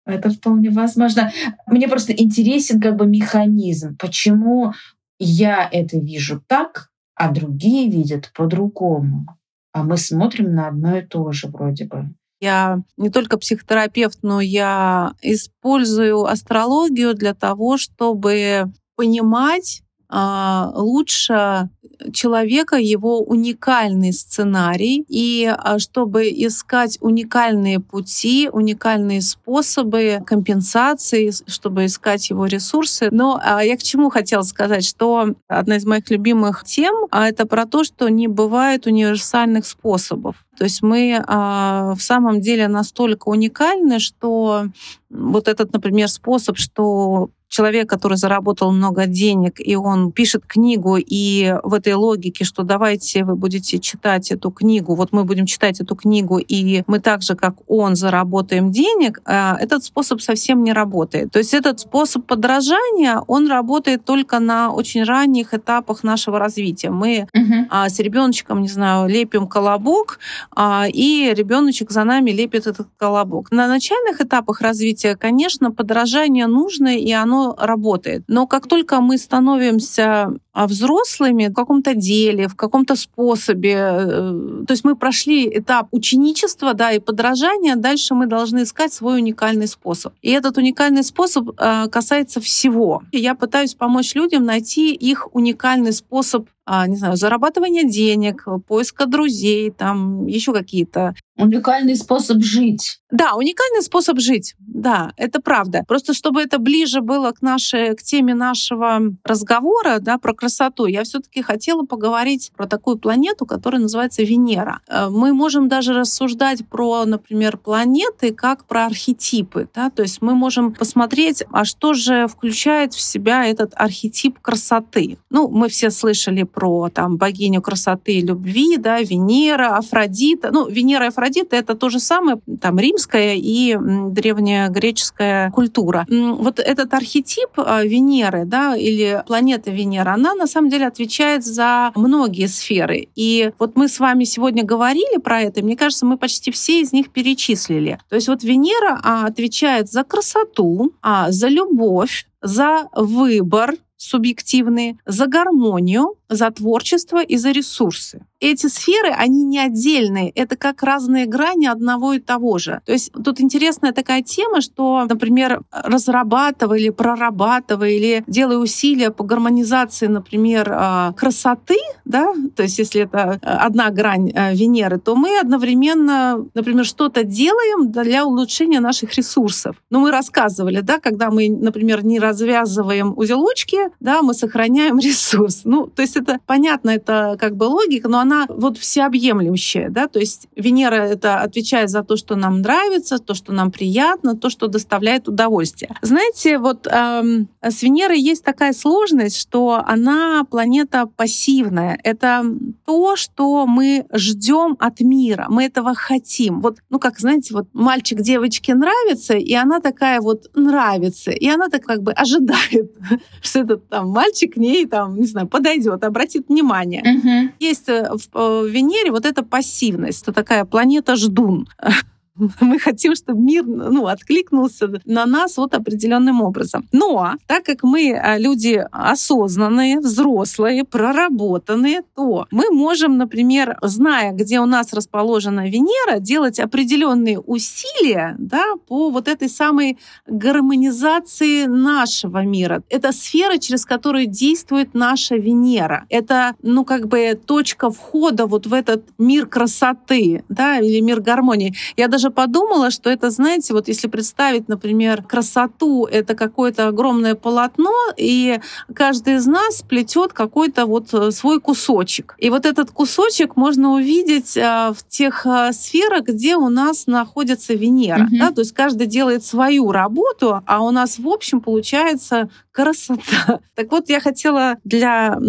это 0.06 0.30
вполне 0.30 0.70
возможно. 0.70 1.32
Мне 1.68 1.88
просто 1.88 2.14
интересен 2.14 2.80
как 2.80 2.96
бы 2.96 3.08
механизм, 3.08 3.98
почему 3.98 4.74
я 5.20 5.68
это 5.72 5.98
вижу 5.98 6.44
так, 6.48 6.90
а 7.16 7.32
другие 7.32 7.90
видят 7.90 8.32
по-другому. 8.36 9.26
А 9.74 9.84
мы 9.84 9.98
смотрим 9.98 10.54
на 10.54 10.68
одно 10.68 10.98
и 10.98 11.02
то 11.02 11.32
же 11.32 11.48
вроде 11.48 11.86
бы. 11.86 12.10
Я 12.40 12.82
не 12.98 13.10
только 13.10 13.38
психотерапевт, 13.38 14.20
но 14.24 14.42
я 14.42 15.14
использую 15.22 16.26
астрологию 16.26 17.14
для 17.14 17.36
того, 17.36 17.78
чтобы 17.78 18.72
понимать 18.96 19.84
лучше 20.12 21.70
человека 22.14 22.78
его 22.78 23.20
уникальный 23.22 24.14
сценарий, 24.14 25.06
и 25.08 25.46
а, 25.46 25.80
чтобы 25.80 26.30
искать 26.30 26.98
уникальные 27.02 27.80
пути, 27.80 28.50
уникальные 28.52 29.22
способы 29.22 30.22
компенсации, 30.26 31.32
чтобы 31.48 31.86
искать 31.86 32.30
его 32.30 32.46
ресурсы. 32.46 33.10
Но 33.12 33.40
а, 33.42 33.64
я 33.64 33.78
к 33.78 33.84
чему 33.84 34.10
хотела 34.10 34.42
сказать, 34.42 34.86
что 34.86 35.34
одна 35.48 35.78
из 35.78 35.86
моих 35.86 36.10
любимых 36.10 36.64
тем 36.64 36.94
это 37.12 37.46
про 37.46 37.66
то, 37.66 37.84
что 37.84 38.10
не 38.10 38.28
бывает 38.28 38.88
универсальных 38.88 39.66
способов. 39.66 40.36
То 40.58 40.66
есть 40.66 40.84
мы 40.84 41.24
в 41.28 41.98
самом 42.00 42.40
деле 42.40 42.68
настолько 42.68 43.30
уникальны, 43.30 44.00
что 44.00 44.66
вот 45.10 45.48
этот, 45.48 45.74
например, 45.74 46.08
способ, 46.08 46.58
что 46.58 47.30
человек, 47.52 47.90
который 47.90 48.18
заработал 48.18 48.72
много 48.72 49.06
денег, 49.08 49.60
и 49.60 49.76
он 49.76 50.12
пишет 50.14 50.44
книгу, 50.48 50.98
и 50.98 51.54
в 51.64 51.74
этой 51.74 51.94
логике, 51.94 52.46
что 52.46 52.64
давайте 52.64 53.26
вы 53.26 53.36
будете 53.36 53.78
читать 53.78 54.32
эту 54.32 54.52
книгу, 54.52 54.96
вот 54.96 55.12
мы 55.12 55.26
будем 55.26 55.46
читать 55.46 55.82
эту 55.82 55.96
книгу, 55.98 56.40
и 56.40 56.84
мы 56.88 57.00
так 57.00 57.22
же, 57.22 57.36
как 57.36 57.56
он, 57.68 57.96
заработаем 57.96 58.72
денег, 58.72 59.20
а, 59.26 59.58
этот 59.60 59.84
способ 59.84 60.22
совсем 60.22 60.64
не 60.64 60.72
работает. 60.72 61.32
То 61.32 61.40
есть 61.40 61.54
этот 61.54 61.82
способ 61.82 62.26
подражания, 62.26 63.20
он 63.28 63.48
работает 63.48 64.06
только 64.06 64.40
на 64.40 64.72
очень 64.72 65.04
ранних 65.04 65.54
этапах 65.54 66.04
нашего 66.04 66.40
развития. 66.40 66.90
Мы 66.90 67.28
uh-huh. 67.36 67.90
с 67.90 68.00
ребеночком, 68.00 68.62
не 68.62 68.70
знаю, 68.70 69.10
лепим 69.10 69.48
колобок, 69.48 70.20
а, 70.56 70.86
и 70.88 71.34
ребеночек 71.36 71.92
за 71.92 72.06
нами 72.06 72.32
лепит 72.32 72.66
этот 72.66 72.88
колобок. 72.98 73.52
На 73.52 73.68
начальных 73.68 74.22
этапах 74.22 74.62
развития, 74.62 75.18
конечно, 75.18 75.72
подражание 75.72 76.48
нужно, 76.48 76.96
и 76.98 77.12
оно 77.12 77.41
работает. 77.58 78.24
Но 78.28 78.48
как 78.48 78.68
только 78.68 79.02
мы 79.02 79.18
становимся 79.18 80.34
а, 80.54 80.68
взрослыми 80.68 81.48
в 81.48 81.54
каком-то 81.54 81.94
деле, 81.94 82.48
в 82.48 82.56
каком-то 82.56 82.96
способе, 82.96 83.76
э, 83.76 84.64
то 84.68 84.72
есть 84.72 84.84
мы 84.84 84.96
прошли 84.96 85.48
этап 85.48 85.88
ученичества 85.92 86.74
да, 86.74 86.92
и 86.92 87.00
подражания, 87.00 87.76
дальше 87.76 88.16
мы 88.16 88.28
должны 88.28 88.64
искать 88.64 88.94
свой 88.94 89.18
уникальный 89.18 89.68
способ. 89.68 90.14
И 90.22 90.32
этот 90.32 90.58
уникальный 90.58 91.04
способ 91.04 91.50
э, 91.58 91.88
касается 91.90 92.42
всего. 92.42 93.02
Я 93.12 93.36
пытаюсь 93.36 93.76
помочь 93.76 94.16
людям 94.16 94.46
найти 94.46 94.94
их 94.94 95.28
уникальный 95.34 95.94
способ 95.94 96.48
не 96.88 96.96
знаю, 96.96 97.18
зарабатывания 97.18 97.84
денег, 97.84 98.46
поиска 98.68 99.06
друзей, 99.06 99.72
там 99.72 100.26
еще 100.28 100.54
какие-то. 100.54 101.16
Уникальный 101.38 101.96
способ 101.96 102.42
жить. 102.42 103.00
Да, 103.10 103.34
уникальный 103.36 103.82
способ 103.82 104.20
жить. 104.20 104.56
Да, 104.60 105.12
это 105.18 105.42
правда. 105.42 105.84
Просто 105.88 106.14
чтобы 106.14 106.42
это 106.42 106.60
ближе 106.60 107.02
было 107.02 107.32
к 107.32 107.42
нашей, 107.42 107.96
к 107.96 108.04
теме 108.04 108.34
нашего 108.36 109.02
разговора, 109.24 110.00
да, 110.00 110.18
про 110.18 110.34
красоту, 110.34 110.86
я 110.86 111.04
все-таки 111.04 111.42
хотела 111.42 111.84
поговорить 111.84 112.52
про 112.56 112.68
такую 112.68 112.98
планету, 112.98 113.46
которая 113.46 113.82
называется 113.82 114.24
Венера. 114.24 114.82
Э, 114.88 115.10
мы 115.10 115.34
можем 115.34 115.68
даже 115.68 115.94
рассуждать 115.94 116.68
про, 116.68 117.06
например, 117.06 117.58
планеты 117.58 118.34
как 118.34 118.66
про 118.66 118.86
архетипы, 118.86 119.68
да, 119.74 119.90
то 119.90 120.04
есть 120.04 120.22
мы 120.22 120.36
можем 120.36 120.74
посмотреть, 120.74 121.44
а 121.52 121.66
что 121.66 121.94
же 121.94 122.28
включает 122.28 122.94
в 122.94 123.02
себя 123.02 123.46
этот 123.46 123.74
архетип 123.76 124.40
красоты. 124.40 125.18
Ну, 125.30 125.50
мы 125.50 125.70
все 125.70 125.90
слышали 125.90 126.44
про 126.52 126.90
там 126.90 127.18
богиню 127.18 127.62
красоты 127.62 128.14
и 128.14 128.22
любви, 128.22 128.78
да, 128.78 129.02
Венера, 129.02 129.78
Афродита. 129.78 130.52
Ну, 130.52 130.68
Венера 130.68 131.06
и 131.06 131.08
Афродита— 131.10 131.56
это 131.58 131.76
то 131.76 131.90
же 131.90 132.00
самое, 132.00 132.40
там, 132.62 132.80
римская 132.80 133.36
и 133.36 133.78
древняя 133.80 134.70
греческая 134.70 135.52
культура. 135.52 136.06
Вот 136.10 136.60
этот 136.60 136.94
архетип 136.94 137.50
а, 137.58 137.84
Венеры, 137.84 138.46
да, 138.46 138.76
или 138.76 139.24
планета 139.26 139.72
Венера, 139.72 140.14
она 140.14 140.36
на 140.36 140.48
самом 140.48 140.70
деле 140.70 140.88
отвечает 140.88 141.44
за 141.44 141.92
многие 141.96 142.48
сферы. 142.48 143.08
И 143.16 143.52
вот 143.60 143.76
мы 143.76 143.88
с 143.88 144.00
вами 144.00 144.24
сегодня 144.24 144.64
говорили 144.64 145.20
про 145.20 145.42
это, 145.42 145.60
и 145.60 145.64
мне 145.64 145.76
кажется, 145.76 146.06
мы 146.06 146.18
почти 146.18 146.52
все 146.52 146.82
из 146.82 146.94
них 146.94 147.10
перечислили. 147.10 148.00
То 148.10 148.16
есть 148.16 148.28
вот 148.28 148.44
Венера 148.44 149.00
а, 149.04 149.26
отвечает 149.26 149.90
за 149.90 150.04
красоту, 150.04 150.94
а, 151.02 151.32
за 151.32 151.48
любовь, 151.48 152.26
за 152.42 152.88
выбор 152.94 153.76
субъективные, 154.02 154.98
за 155.06 155.28
гармонию, 155.28 156.16
за 156.28 156.50
творчество 156.50 157.22
и 157.22 157.38
за 157.38 157.52
ресурсы. 157.52 158.26
Эти 158.40 158.68
сферы, 158.68 159.10
они 159.10 159.44
не 159.44 159.60
отдельные, 159.60 160.32
это 160.32 160.56
как 160.56 160.82
разные 160.82 161.28
грани 161.28 161.68
одного 161.68 162.14
и 162.14 162.20
того 162.20 162.58
же. 162.58 162.82
То 162.86 162.94
есть 162.94 163.12
тут 163.12 163.40
интересная 163.40 163.92
такая 163.92 164.24
тема, 164.24 164.62
что, 164.62 165.06
например, 165.08 165.62
разрабатывая 165.72 166.80
или 166.80 166.90
прорабатывая 166.90 167.92
или 167.92 168.24
делая 168.26 168.58
усилия 168.58 169.12
по 169.12 169.24
гармонизации, 169.24 170.08
например, 170.08 170.74
а, 170.74 171.14
красоты, 171.14 171.78
да, 172.06 172.34
то 172.56 172.64
есть 172.64 172.80
если 172.80 173.02
это 173.02 173.38
одна 173.44 173.92
грань 173.92 174.32
а, 174.34 174.54
Венеры, 174.54 175.00
то 175.00 175.16
мы 175.16 175.40
одновременно, 175.40 176.44
например, 176.56 176.86
что-то 176.86 177.24
делаем 177.24 177.92
для 177.92 178.26
улучшения 178.26 178.80
наших 178.80 179.14
ресурсов. 179.16 179.76
Но 179.92 180.00
мы 180.00 180.10
рассказывали, 180.10 180.80
да, 180.82 180.98
когда 180.98 181.30
мы, 181.30 181.50
например, 181.50 182.04
не 182.04 182.20
развязываем 182.20 183.14
узелочки, 183.16 183.91
да, 184.00 184.22
мы 184.22 184.34
сохраняем 184.34 185.00
ресурс. 185.00 185.62
Ну, 185.66 185.88
то 185.88 186.02
есть 186.02 186.18
это 186.18 186.40
понятно, 186.46 186.92
это 186.92 187.38
как 187.40 187.56
бы 187.56 187.66
логика, 187.66 188.08
но 188.08 188.20
она 188.20 188.46
вот 188.50 188.78
всеобъемлющая, 188.78 189.90
да, 189.90 190.08
то 190.08 190.20
есть 190.20 190.48
Венера 190.56 190.96
это 190.96 191.42
отвечает 191.42 191.90
за 191.90 192.04
то, 192.04 192.18
что 192.18 192.36
нам 192.36 192.62
нравится, 192.62 193.20
то, 193.20 193.34
что 193.34 193.54
нам 193.54 193.72
приятно, 193.72 194.36
то, 194.36 194.50
что 194.50 194.68
доставляет 194.68 195.28
удовольствие. 195.28 195.96
Знаете, 196.02 196.58
вот 196.58 196.88
эм, 196.88 197.48
с 197.62 197.84
Венерой 197.84 198.20
есть 198.20 198.44
такая 198.44 198.74
сложность, 198.74 199.38
что 199.38 199.82
она 199.86 200.44
планета 200.50 201.06
пассивная. 201.06 202.00
Это 202.04 202.44
то, 202.86 203.16
что 203.16 203.66
мы 203.68 204.06
ждем 204.14 204.78
от 204.80 205.02
мира, 205.02 205.48
мы 205.50 205.66
этого 205.66 205.94
хотим. 205.96 206.62
Вот, 206.62 206.80
ну 206.90 207.00
как, 207.00 207.20
знаете, 207.20 207.54
вот 207.54 207.68
мальчик 207.74 208.22
девочке 208.22 208.76
нравится, 208.76 209.36
и 209.36 209.54
она 209.54 209.80
такая 209.80 210.22
вот 210.22 210.50
нравится, 210.56 211.32
и 211.32 211.48
она 211.48 211.68
так 211.70 211.84
как 211.84 212.02
бы 212.02 212.12
ожидает, 212.12 212.92
что 213.42 213.60
этот 213.60 213.81
там 213.90 214.10
мальчик 214.10 214.54
к 214.54 214.58
ней 214.58 214.86
там, 214.86 215.20
не 215.20 215.26
знаю, 215.26 215.48
подойдет, 215.48 216.04
обратит 216.04 216.50
внимание. 216.50 217.02
Угу. 217.02 217.54
Есть 217.60 217.90
э, 217.90 218.10
в, 218.12 218.38
э, 218.38 218.62
в 218.64 218.68
Венере 218.68 219.12
вот 219.12 219.26
эта 219.26 219.44
пассивность, 219.44 220.24
это 220.24 220.34
такая 220.34 220.66
планета 220.66 221.16
ждун. 221.16 221.68
Мы 222.62 222.80
хотим, 222.80 223.16
чтобы 223.16 223.42
мир 223.42 223.66
ну, 223.66 224.08
откликнулся 224.08 225.02
на 225.06 225.26
нас 225.26 225.58
вот 225.58 225.74
определенным 225.74 226.42
образом. 226.42 226.88
Но 226.92 227.36
так 227.48 227.64
как 227.66 227.84
мы 227.84 228.14
а, 228.14 228.38
люди 228.38 228.84
осознанные, 228.92 230.00
взрослые, 230.00 230.84
проработанные, 230.84 232.04
то 232.16 232.48
мы 232.52 232.72
можем, 232.72 233.18
например, 233.18 233.78
зная, 233.82 234.32
где 234.32 234.60
у 234.60 234.66
нас 234.66 234.94
расположена 234.94 235.68
Венера, 235.68 236.20
делать 236.20 236.60
определенные 236.60 237.40
усилия 237.40 238.36
да, 238.38 238.76
по 238.88 239.10
вот 239.10 239.28
этой 239.28 239.50
самой 239.50 239.98
гармонизации 240.28 241.66
нашего 241.66 242.44
мира. 242.44 242.84
Это 242.90 243.12
сфера, 243.12 243.58
через 243.58 243.86
которую 243.86 244.26
действует 244.28 244.94
наша 244.94 245.36
Венера. 245.36 246.06
Это, 246.10 246.56
ну, 246.62 246.86
как 246.86 247.08
бы 247.08 247.40
точка 247.46 247.90
входа 247.90 248.46
вот 248.46 248.68
в 248.68 248.74
этот 248.74 249.04
мир 249.18 249.48
красоты, 249.48 250.44
да, 250.50 250.80
или 250.80 251.02
мир 251.02 251.22
гармонии. 251.22 251.76
Я 251.98 252.08
даже 252.08 252.21
подумала, 252.30 252.92
что 252.92 253.10
это, 253.10 253.30
знаете, 253.30 253.74
вот 253.74 253.88
если 253.88 254.08
представить, 254.08 254.68
например, 254.68 255.24
красоту, 255.24 256.06
это 256.06 256.36
какое-то 256.36 256.88
огромное 256.88 257.36
полотно, 257.36 257.96
и 258.18 258.60
каждый 258.94 259.36
из 259.36 259.48
нас 259.48 259.82
плетет 259.82 260.34
какой-то 260.34 260.86
вот 260.86 261.14
э, 261.14 261.32
свой 261.32 261.60
кусочек. 261.60 262.36
И 262.38 262.50
вот 262.50 262.66
этот 262.66 262.92
кусочек 262.92 263.56
можно 263.56 263.94
увидеть 263.94 264.58
а, 264.58 264.94
в 264.94 265.08
тех 265.08 265.46
а, 265.46 265.74
сферах, 265.74 266.26
где 266.26 266.56
у 266.56 266.70
нас 266.70 267.08
находится 267.08 267.74
Венера. 267.74 268.24
Mm-hmm. 268.26 268.40
Да? 268.40 268.52
То 268.52 268.62
есть 268.62 268.74
каждый 268.74 269.08
делает 269.08 269.44
свою 269.44 269.92
работу, 269.92 270.62
а 270.66 270.84
у 270.84 270.92
нас 270.92 271.18
в 271.18 271.28
общем 271.28 271.62
получается 271.62 272.50
красота. 272.72 273.60
Так 273.76 273.92
вот, 273.92 274.10
я 274.10 274.20
хотела 274.20 274.76
для 274.84 275.40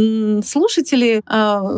слушателей 0.43 1.19
э, 1.19 1.23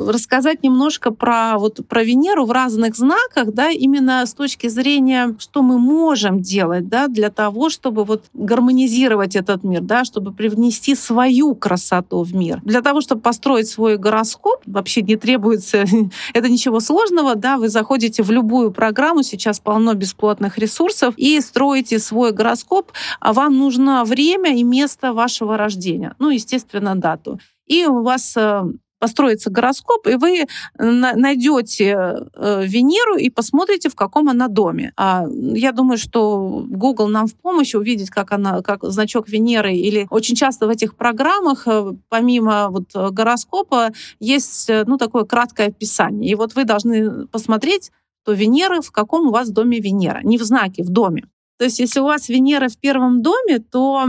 рассказать 0.09 0.63
немножко 0.63 1.11
про, 1.11 1.59
вот, 1.59 1.81
про 1.89 2.05
Венеру 2.05 2.45
в 2.45 2.53
разных 2.53 2.95
знаках, 2.95 3.53
да, 3.53 3.71
именно 3.71 4.25
с 4.25 4.35
точки 4.35 4.69
зрения, 4.69 5.35
что 5.41 5.63
мы 5.63 5.79
можем 5.81 6.41
делать 6.41 6.89
да, 6.89 7.09
для 7.09 7.31
того, 7.31 7.71
чтобы 7.71 8.05
вот 8.05 8.27
гармонизировать 8.35 9.35
этот 9.35 9.65
мир, 9.65 9.81
да, 9.81 10.05
чтобы 10.05 10.33
привнести 10.33 10.95
свою 10.95 11.57
красоту 11.57 12.23
в 12.23 12.35
мир. 12.37 12.61
Для 12.63 12.83
того, 12.83 13.01
чтобы 13.01 13.21
построить 13.21 13.69
свой 13.69 13.97
гороскоп, 13.97 14.61
вообще 14.67 15.03
не 15.03 15.17
требуется, 15.17 15.85
это 16.35 16.49
ничего 16.49 16.79
сложного, 16.79 17.35
да, 17.35 17.57
вы 17.57 17.69
заходите 17.69 18.23
в 18.23 18.31
любую 18.31 18.71
программу, 18.71 19.25
сейчас 19.25 19.59
полно 19.59 19.95
бесплатных 19.95 20.57
ресурсов, 20.59 21.15
и 21.17 21.41
строите 21.41 21.99
свой 21.99 22.31
гороскоп, 22.31 22.93
а 23.19 23.33
вам 23.33 23.59
нужно 23.59 24.05
время 24.05 24.57
и 24.57 24.63
место 24.63 25.13
вашего 25.13 25.34
вашего 25.35 25.57
рождения, 25.57 26.15
ну, 26.19 26.31
естественно, 26.31 26.95
дату. 26.95 27.39
И 27.67 27.87
у 27.87 28.03
вас 28.03 28.37
э, 28.37 28.63
построится 28.99 29.51
гороскоп, 29.51 30.07
и 30.07 30.15
вы 30.15 30.47
найдете 30.79 32.29
э, 32.35 32.65
Венеру 32.67 33.17
и 33.17 33.31
посмотрите, 33.31 33.89
в 33.89 33.95
каком 33.95 34.29
она 34.29 34.49
доме. 34.49 34.93
А 34.97 35.27
я 35.29 35.73
думаю, 35.73 35.99
что 35.99 36.65
Google 36.69 37.09
нам 37.09 37.27
в 37.27 37.35
помощь 37.35 37.75
увидеть, 37.75 38.11
как 38.11 38.33
она, 38.33 38.63
как 38.63 38.85
значок 38.85 39.29
Венеры, 39.29 39.75
или 39.75 40.07
очень 40.11 40.37
часто 40.37 40.67
в 40.67 40.71
этих 40.71 40.95
программах, 40.95 41.67
э, 41.67 41.93
помимо 42.09 42.69
вот 42.71 42.95
гороскопа, 42.95 43.91
есть 44.21 44.71
ну, 44.87 44.99
такое 44.99 45.25
краткое 45.25 45.69
описание. 45.69 46.31
И 46.31 46.35
вот 46.35 46.55
вы 46.55 46.65
должны 46.65 47.27
посмотреть, 47.27 47.91
то 48.25 48.33
Венеры, 48.33 48.81
в 48.81 48.91
каком 48.91 49.29
у 49.29 49.31
вас 49.31 49.51
доме 49.51 49.81
Венера. 49.81 50.21
Не 50.23 50.39
в 50.39 50.43
знаке, 50.43 50.83
в 50.83 50.91
доме. 50.91 51.25
То 51.59 51.65
есть 51.65 51.79
если 51.79 52.01
у 52.01 52.05
вас 52.05 52.29
Венера 52.29 52.69
в 52.69 52.77
первом 52.79 53.23
доме, 53.23 53.59
то 53.59 54.07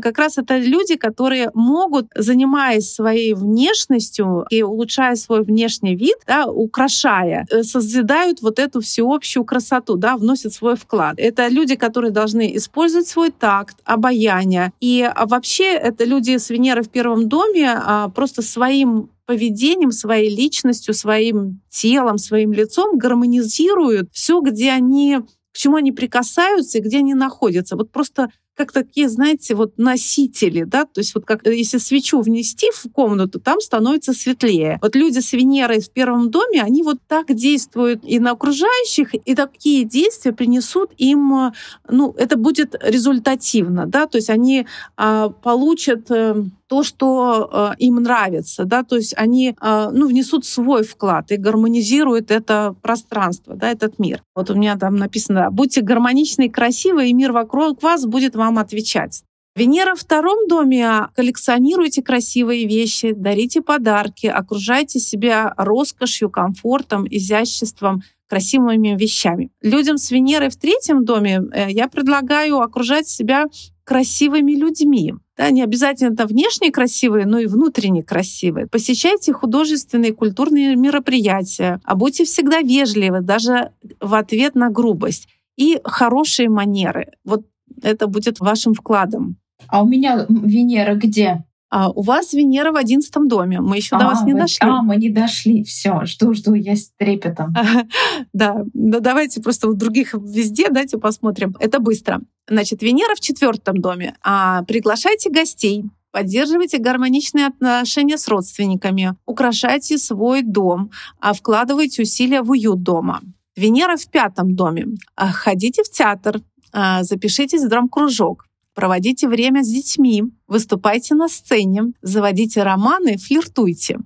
как 0.00 0.18
раз 0.18 0.38
это 0.38 0.58
люди, 0.58 0.96
которые 0.96 1.50
могут, 1.54 2.06
занимаясь 2.14 2.92
своей 2.92 3.34
внешностью 3.34 4.44
и 4.50 4.62
улучшая 4.62 5.16
свой 5.16 5.42
внешний 5.42 5.96
вид, 5.96 6.16
да, 6.26 6.46
украшая, 6.46 7.46
э, 7.50 7.62
созидают 7.62 8.42
вот 8.42 8.58
эту 8.58 8.80
всеобщую 8.80 9.44
красоту, 9.44 9.96
да, 9.96 10.16
вносят 10.16 10.52
свой 10.52 10.76
вклад. 10.76 11.14
Это 11.18 11.48
люди, 11.48 11.76
которые 11.76 12.10
должны 12.10 12.56
использовать 12.56 13.08
свой 13.08 13.30
такт, 13.30 13.76
обаяние. 13.84 14.72
И 14.80 15.02
а 15.02 15.26
вообще 15.26 15.72
это 15.72 16.04
люди 16.04 16.36
с 16.36 16.50
Венерой 16.50 16.84
в 16.84 16.90
первом 16.90 17.28
доме 17.28 17.70
а, 17.74 18.08
просто 18.08 18.42
своим 18.42 19.10
поведением, 19.26 19.92
своей 19.92 20.34
личностью, 20.34 20.94
своим 20.94 21.60
телом, 21.70 22.18
своим 22.18 22.52
лицом 22.52 22.98
гармонизируют 22.98 24.10
все, 24.12 24.40
где 24.40 24.70
они 24.72 25.20
к 25.52 25.56
чему 25.56 25.76
они 25.76 25.92
прикасаются 25.92 26.78
и 26.78 26.80
где 26.80 26.98
они 26.98 27.14
находятся. 27.14 27.76
Вот 27.76 27.90
просто 27.92 28.30
как 28.62 28.72
такие, 28.72 29.08
знаете, 29.08 29.54
вот 29.56 29.72
носители, 29.76 30.62
да, 30.62 30.84
то 30.84 31.00
есть 31.00 31.14
вот 31.14 31.24
как 31.24 31.44
э, 31.46 31.56
если 31.56 31.78
свечу 31.78 32.20
внести 32.20 32.70
в 32.72 32.90
комнату, 32.92 33.40
там 33.40 33.60
становится 33.60 34.12
светлее. 34.12 34.78
Вот 34.80 34.94
люди 34.94 35.18
с 35.18 35.32
Венерой 35.32 35.80
в 35.80 35.90
первом 35.90 36.30
доме, 36.30 36.62
они 36.62 36.84
вот 36.84 36.98
так 37.08 37.34
действуют 37.34 38.04
и 38.04 38.20
на 38.20 38.30
окружающих, 38.30 39.14
и 39.14 39.34
такие 39.34 39.84
действия 39.84 40.32
принесут 40.32 40.92
им, 40.96 41.34
э, 41.34 41.52
ну, 41.88 42.14
это 42.16 42.36
будет 42.36 42.76
результативно, 42.80 43.86
да, 43.86 44.06
то 44.06 44.18
есть 44.18 44.30
они 44.30 44.66
а, 44.96 45.30
получат 45.30 46.10
э, 46.10 46.44
то, 46.72 46.82
что 46.82 47.50
э, 47.52 47.74
им 47.80 47.96
нравится, 47.96 48.64
да, 48.64 48.82
то 48.82 48.96
есть 48.96 49.12
они 49.18 49.54
э, 49.60 49.90
ну, 49.92 50.06
внесут 50.06 50.46
свой 50.46 50.84
вклад 50.84 51.30
и 51.30 51.36
гармонизируют 51.36 52.30
это 52.30 52.74
пространство, 52.80 53.54
да, 53.54 53.70
этот 53.70 53.98
мир. 53.98 54.22
Вот 54.34 54.48
у 54.48 54.54
меня 54.54 54.78
там 54.78 54.96
написано, 54.96 55.50
будьте 55.50 55.82
гармоничны 55.82 56.46
и 56.46 56.48
красивы, 56.48 57.10
и 57.10 57.12
мир 57.12 57.32
вокруг 57.32 57.82
вас 57.82 58.06
будет 58.06 58.34
вам 58.36 58.51
отвечать. 58.58 59.22
Венера 59.54 59.94
в 59.94 60.00
втором 60.00 60.48
доме. 60.48 61.08
Коллекционируйте 61.14 62.02
красивые 62.02 62.66
вещи, 62.66 63.12
дарите 63.12 63.60
подарки, 63.60 64.26
окружайте 64.26 64.98
себя 64.98 65.52
роскошью, 65.58 66.30
комфортом, 66.30 67.06
изяществом, 67.08 68.02
красивыми 68.28 68.96
вещами. 68.98 69.50
Людям 69.60 69.98
с 69.98 70.10
Венерой 70.10 70.48
в 70.48 70.56
третьем 70.56 71.04
доме 71.04 71.42
э, 71.52 71.70
я 71.70 71.86
предлагаю 71.88 72.60
окружать 72.60 73.06
себя 73.06 73.44
красивыми 73.84 74.52
людьми. 74.52 75.12
Да, 75.36 75.50
не 75.50 75.62
обязательно 75.62 76.14
это 76.14 76.26
внешне 76.26 76.70
красивые, 76.70 77.26
но 77.26 77.38
и 77.38 77.46
внутренне 77.46 78.02
красивые. 78.02 78.68
Посещайте 78.68 79.34
художественные 79.34 80.14
культурные 80.14 80.76
мероприятия, 80.76 81.78
а 81.84 81.94
будьте 81.94 82.24
всегда 82.24 82.60
вежливы, 82.60 83.20
даже 83.20 83.72
в 84.00 84.14
ответ 84.14 84.54
на 84.54 84.70
грубость. 84.70 85.28
И 85.58 85.78
хорошие 85.84 86.48
манеры. 86.48 87.12
Вот 87.24 87.44
это 87.82 88.06
будет 88.06 88.40
вашим 88.40 88.74
вкладом. 88.74 89.36
А 89.68 89.82
у 89.82 89.86
меня 89.86 90.26
Венера 90.28 90.94
где? 90.94 91.44
А 91.70 91.88
у 91.90 92.02
вас 92.02 92.34
Венера 92.34 92.70
в 92.70 92.76
одиннадцатом 92.76 93.28
доме. 93.28 93.60
Мы 93.60 93.76
еще 93.76 93.96
а, 93.96 94.00
до 94.00 94.04
вас 94.04 94.24
не 94.24 94.34
вы, 94.34 94.40
дошли. 94.40 94.58
А, 94.60 94.82
мы 94.82 94.96
не 94.96 95.08
дошли. 95.08 95.64
Все, 95.64 96.04
жду, 96.04 96.34
жду, 96.34 96.52
я 96.52 96.76
с 96.76 96.90
трепетом. 96.98 97.54
Да, 98.34 98.64
ну 98.74 99.00
давайте 99.00 99.40
просто 99.40 99.68
у 99.68 99.72
других 99.72 100.12
везде, 100.12 100.68
дайте 100.68 100.98
посмотрим. 100.98 101.56
Это 101.60 101.80
быстро. 101.80 102.20
Значит, 102.46 102.82
Венера 102.82 103.14
в 103.14 103.20
четвертом 103.20 103.78
доме. 103.78 104.16
А, 104.22 104.64
приглашайте 104.64 105.30
гостей. 105.30 105.84
Поддерживайте 106.10 106.76
гармоничные 106.76 107.46
отношения 107.46 108.18
с 108.18 108.28
родственниками, 108.28 109.16
украшайте 109.24 109.96
свой 109.96 110.42
дом, 110.42 110.90
а 111.20 111.32
вкладывайте 111.32 112.02
усилия 112.02 112.42
в 112.42 112.50
уют 112.50 112.82
дома. 112.82 113.22
Венера 113.56 113.96
в 113.96 114.06
пятом 114.08 114.54
доме. 114.54 114.88
А, 115.16 115.32
ходите 115.32 115.82
в 115.82 115.90
театр, 115.90 116.42
запишитесь 116.72 117.64
в 117.64 117.68
драм-кружок, 117.68 118.46
проводите 118.74 119.28
время 119.28 119.62
с 119.62 119.68
детьми, 119.68 120.24
выступайте 120.46 121.14
на 121.14 121.28
сцене, 121.28 121.92
заводите 122.02 122.62
романы, 122.62 123.16
флиртуйте. 123.16 123.98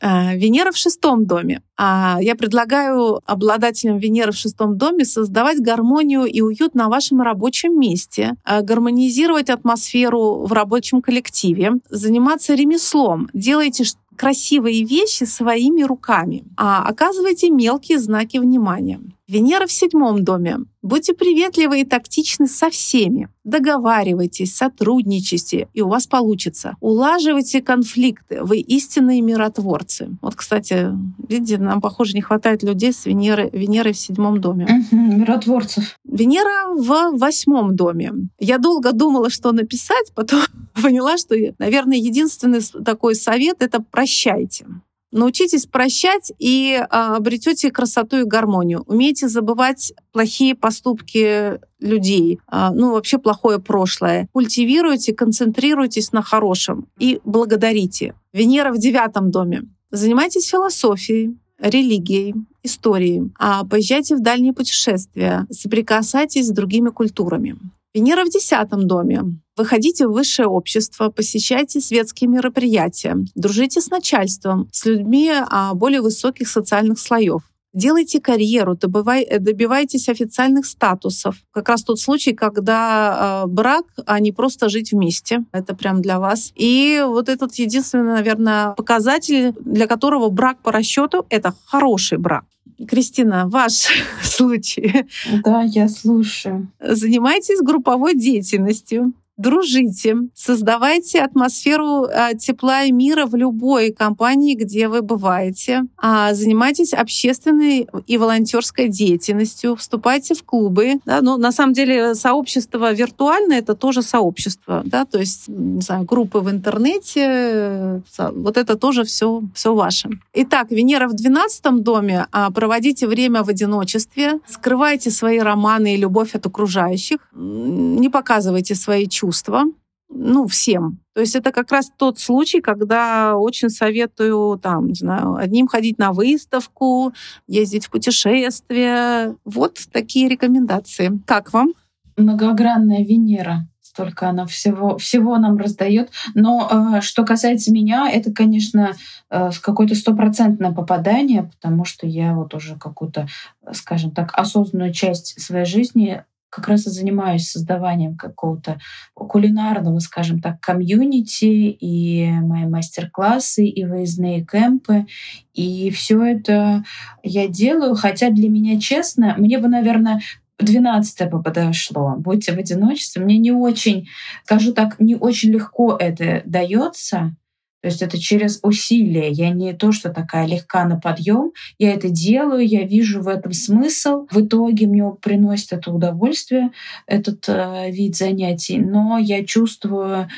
Э, 0.00 0.36
Венера 0.36 0.70
в 0.70 0.76
шестом 0.76 1.26
доме. 1.26 1.62
А 1.76 2.18
я 2.20 2.36
предлагаю 2.36 3.20
обладателям 3.26 3.98
Венеры 3.98 4.32
в 4.32 4.36
шестом 4.36 4.76
доме 4.76 5.04
создавать 5.04 5.60
гармонию 5.60 6.24
и 6.24 6.40
уют 6.40 6.74
на 6.74 6.88
вашем 6.88 7.20
рабочем 7.20 7.78
месте, 7.78 8.34
гармонизировать 8.44 9.50
атмосферу 9.50 10.46
в 10.46 10.52
рабочем 10.52 11.02
коллективе, 11.02 11.72
заниматься 11.90 12.54
ремеслом. 12.54 13.28
Делайте 13.32 13.84
красивые 14.16 14.84
вещи 14.84 15.24
своими 15.24 15.82
руками, 15.82 16.44
а 16.56 16.84
оказывайте 16.84 17.50
мелкие 17.50 17.98
знаки 17.98 18.38
внимания. 18.38 19.00
Венера 19.28 19.66
в 19.66 19.72
седьмом 19.72 20.24
доме. 20.24 20.60
Будьте 20.80 21.12
приветливы 21.12 21.82
и 21.82 21.84
тактичны 21.84 22.46
со 22.46 22.70
всеми. 22.70 23.28
Договаривайтесь, 23.44 24.56
сотрудничайте, 24.56 25.68
и 25.74 25.82
у 25.82 25.88
вас 25.88 26.06
получится. 26.06 26.76
Улаживайте 26.80 27.60
конфликты. 27.60 28.42
Вы 28.42 28.60
истинные 28.60 29.20
миротворцы. 29.20 30.16
Вот, 30.22 30.34
кстати, 30.34 30.88
видите, 31.28 31.58
нам, 31.58 31.82
похоже, 31.82 32.14
не 32.14 32.22
хватает 32.22 32.62
людей 32.62 32.92
с 32.92 33.04
Венерой, 33.04 33.50
Венерой 33.52 33.92
в 33.92 33.98
седьмом 33.98 34.40
доме. 34.40 34.64
Угу, 34.64 34.96
миротворцев. 34.98 35.96
Венера 36.04 36.74
в 36.74 37.18
восьмом 37.18 37.76
доме. 37.76 38.12
Я 38.38 38.56
долго 38.56 38.92
думала, 38.92 39.28
что 39.28 39.52
написать, 39.52 40.12
потом 40.14 40.40
поняла, 40.82 41.18
что, 41.18 41.34
наверное, 41.58 41.98
единственный 41.98 42.62
такой 42.82 43.14
совет— 43.14 43.56
это 43.60 43.82
прощайте. 43.82 44.64
Научитесь 45.10 45.66
прощать 45.66 46.32
и 46.38 46.78
а, 46.90 47.16
обретете 47.16 47.70
красоту 47.70 48.18
и 48.18 48.24
гармонию. 48.24 48.82
Умейте 48.86 49.28
забывать 49.28 49.94
плохие 50.12 50.54
поступки 50.54 51.58
людей, 51.80 52.40
а, 52.46 52.72
ну 52.72 52.92
вообще 52.92 53.18
плохое 53.18 53.58
прошлое. 53.58 54.28
Культивируйте, 54.32 55.14
концентрируйтесь 55.14 56.12
на 56.12 56.22
хорошем 56.22 56.88
и 56.98 57.20
благодарите. 57.24 58.14
Венера 58.32 58.72
в 58.72 58.78
девятом 58.78 59.30
доме. 59.30 59.62
Занимайтесь 59.90 60.48
философией, 60.48 61.38
религией, 61.58 62.34
историей. 62.62 63.32
А 63.38 63.64
поезжайте 63.64 64.14
в 64.14 64.20
дальние 64.20 64.52
путешествия, 64.52 65.46
соприкасайтесь 65.50 66.48
с 66.48 66.52
другими 66.52 66.90
культурами. 66.90 67.56
Венера 67.98 68.24
в 68.24 68.30
десятом 68.30 68.86
доме. 68.86 69.24
Выходите 69.56 70.06
в 70.06 70.12
высшее 70.12 70.46
общество, 70.46 71.08
посещайте 71.08 71.80
светские 71.80 72.30
мероприятия, 72.30 73.16
дружите 73.34 73.80
с 73.80 73.90
начальством, 73.90 74.68
с 74.70 74.86
людьми 74.86 75.32
а, 75.32 75.74
более 75.74 76.00
высоких 76.00 76.48
социальных 76.48 77.00
слоев. 77.00 77.42
Делайте 77.74 78.20
карьеру, 78.20 78.76
добивайтесь 78.76 80.08
официальных 80.08 80.64
статусов. 80.64 81.36
Как 81.50 81.68
раз 81.68 81.82
тот 81.82 81.98
случай, 81.98 82.34
когда 82.34 83.42
э, 83.44 83.48
брак, 83.48 83.84
а 84.06 84.20
не 84.20 84.32
просто 84.32 84.68
жить 84.68 84.92
вместе. 84.92 85.44
Это 85.52 85.74
прям 85.74 86.00
для 86.00 86.18
вас. 86.18 86.52
И 86.54 87.02
вот 87.04 87.28
этот 87.28 87.54
единственный, 87.56 88.14
наверное, 88.14 88.70
показатель, 88.70 89.52
для 89.60 89.86
которого 89.86 90.28
брак 90.30 90.62
по 90.62 90.72
расчету— 90.72 91.26
это 91.30 91.52
хороший 91.66 92.18
брак. 92.18 92.44
Кристина, 92.86 93.48
ваш 93.48 93.88
случай. 94.22 95.06
Да, 95.44 95.62
я 95.62 95.88
слушаю. 95.88 96.68
Занимайтесь 96.80 97.60
групповой 97.60 98.14
деятельностью 98.14 99.12
дружите, 99.38 100.16
создавайте 100.34 101.20
атмосферу 101.20 102.04
а, 102.04 102.34
тепла 102.34 102.82
и 102.82 102.92
мира 102.92 103.24
в 103.24 103.36
любой 103.36 103.92
компании, 103.92 104.54
где 104.54 104.88
вы 104.88 105.00
бываете, 105.00 105.84
а, 105.96 106.34
занимайтесь 106.34 106.92
общественной 106.92 107.88
и 108.06 108.18
волонтерской 108.18 108.88
деятельностью, 108.88 109.76
вступайте 109.76 110.34
в 110.34 110.42
клубы. 110.42 110.94
Да, 111.06 111.22
ну, 111.22 111.36
на 111.36 111.52
самом 111.52 111.72
деле 111.72 112.14
сообщество 112.16 112.92
виртуальное— 112.92 113.58
это 113.60 113.74
тоже 113.74 114.02
сообщество, 114.02 114.82
да, 114.84 115.04
то 115.04 115.18
есть 115.18 115.48
не 115.48 115.80
знаю, 115.80 116.04
группы 116.04 116.40
в 116.40 116.50
интернете, 116.50 118.02
вот 118.18 118.56
это 118.56 118.76
тоже 118.76 119.04
все, 119.04 119.42
все 119.54 119.72
ваше. 119.72 120.10
Итак, 120.34 120.70
Венера 120.70 121.08
в 121.08 121.14
12 121.14 121.82
доме, 121.82 122.26
а, 122.32 122.50
проводите 122.50 123.06
время 123.06 123.44
в 123.44 123.48
одиночестве, 123.48 124.40
скрывайте 124.48 125.12
свои 125.12 125.38
романы 125.38 125.94
и 125.94 125.96
любовь 125.96 126.34
от 126.34 126.44
окружающих, 126.44 127.18
не 127.32 128.08
показывайте 128.08 128.74
свои 128.74 129.06
чувства, 129.06 129.27
чувства, 129.28 129.64
ну, 130.10 130.46
всем. 130.46 131.00
То 131.14 131.20
есть 131.20 131.36
это 131.36 131.52
как 131.52 131.70
раз 131.70 131.90
тот 131.98 132.18
случай, 132.18 132.60
когда 132.60 133.36
очень 133.36 133.68
советую, 133.68 134.58
там, 134.58 134.86
не 134.88 134.94
знаю, 134.94 135.34
одним 135.34 135.68
ходить 135.68 135.98
на 135.98 136.12
выставку, 136.12 137.12
ездить 137.46 137.86
в 137.86 137.90
путешествия. 137.90 139.34
Вот 139.44 139.78
такие 139.92 140.28
рекомендации. 140.28 141.20
Как 141.26 141.52
вам? 141.52 141.74
Многогранная 142.16 143.04
Венера 143.04 143.68
столько 143.82 144.28
она 144.28 144.46
всего, 144.46 144.96
всего 144.96 145.36
нам 145.38 145.58
раздает. 145.58 146.10
Но 146.34 146.68
э, 146.70 147.00
что 147.00 147.24
касается 147.24 147.72
меня, 147.72 148.08
это, 148.10 148.32
конечно, 148.32 148.92
э, 149.28 149.50
какое-то 149.60 149.94
стопроцентное 149.94 150.72
попадание, 150.72 151.42
потому 151.42 151.84
что 151.84 152.06
я 152.06 152.32
вот 152.32 152.54
уже 152.54 152.76
какую-то, 152.76 153.26
скажем 153.72 154.12
так, 154.12 154.30
осознанную 154.38 154.92
часть 154.92 155.40
своей 155.40 155.66
жизни 155.66 156.22
как 156.50 156.68
раз 156.68 156.86
и 156.86 156.90
занимаюсь 156.90 157.48
создаванием 157.48 158.16
какого-то 158.16 158.80
кулинарного, 159.14 159.98
скажем 159.98 160.40
так, 160.40 160.60
комьюнити, 160.60 161.44
и 161.44 162.30
мои 162.30 162.66
мастер-классы, 162.66 163.66
и 163.66 163.84
выездные 163.84 164.44
кемпы. 164.44 165.06
И 165.54 165.90
все 165.90 166.22
это 166.22 166.84
я 167.22 167.48
делаю, 167.48 167.94
хотя 167.94 168.30
для 168.30 168.48
меня, 168.48 168.80
честно, 168.80 169.34
мне 169.38 169.58
бы, 169.58 169.68
наверное, 169.68 170.20
12 170.58 171.30
бы 171.30 171.42
подошло. 171.42 172.14
Будьте 172.16 172.52
в 172.52 172.58
одиночестве. 172.58 173.22
Мне 173.22 173.38
не 173.38 173.52
очень, 173.52 174.08
скажу 174.44 174.72
так, 174.72 174.98
не 174.98 175.14
очень 175.14 175.50
легко 175.50 175.96
это 175.96 176.42
дается. 176.44 177.36
То 177.80 177.88
есть 177.88 178.02
это 178.02 178.18
через 178.18 178.58
усилие. 178.62 179.30
Я 179.30 179.50
не 179.50 179.72
то, 179.72 179.92
что 179.92 180.12
такая 180.12 180.46
легка 180.46 180.84
на 180.84 180.98
подъем. 180.98 181.52
Я 181.78 181.92
это 181.92 182.08
делаю, 182.08 182.66
я 182.66 182.84
вижу 182.84 183.22
в 183.22 183.28
этом 183.28 183.52
смысл. 183.52 184.26
В 184.30 184.40
итоге 184.40 184.86
мне 184.86 185.08
приносит 185.22 185.72
это 185.72 185.92
удовольствие, 185.92 186.70
этот 187.06 187.48
э, 187.48 187.90
вид 187.90 188.16
занятий. 188.16 188.78
Но 188.78 189.18
я 189.18 189.44
чувствую 189.44 190.28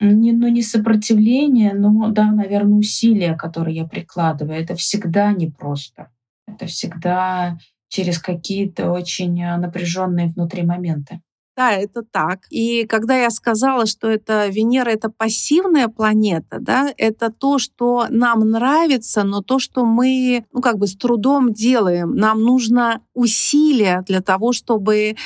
не, 0.00 0.32
ну, 0.32 0.48
не 0.48 0.62
сопротивление, 0.62 1.72
но, 1.72 2.08
да, 2.10 2.30
наверное, 2.30 2.78
усилия, 2.78 3.34
которые 3.34 3.76
я 3.76 3.84
прикладываю. 3.86 4.60
Это 4.60 4.74
всегда 4.74 5.32
непросто. 5.32 6.10
Это 6.46 6.66
всегда 6.66 7.58
через 7.88 8.18
какие-то 8.18 8.90
очень 8.90 9.40
э, 9.42 9.56
напряженные 9.56 10.28
внутри 10.28 10.62
моменты. 10.62 11.20
Да, 11.56 11.72
это 11.72 12.02
так. 12.02 12.40
И 12.50 12.84
когда 12.84 13.16
я 13.16 13.30
сказала, 13.30 13.86
что 13.86 14.08
это 14.10 14.48
Венера 14.48 14.90
это 14.90 15.08
пассивная 15.08 15.88
планета, 15.88 16.58
да, 16.60 16.92
это 16.98 17.32
то, 17.32 17.58
что 17.58 18.06
нам 18.10 18.40
нравится, 18.50 19.24
но 19.24 19.40
то, 19.40 19.58
что 19.58 19.86
мы, 19.86 20.44
ну 20.52 20.60
как 20.60 20.76
бы 20.76 20.86
с 20.86 20.94
трудом 20.94 21.54
делаем. 21.54 22.14
Нам 22.14 22.42
нужно 22.42 23.00
усилия 23.14 24.04
для 24.06 24.20
того, 24.20 24.52
чтобы 24.52 25.16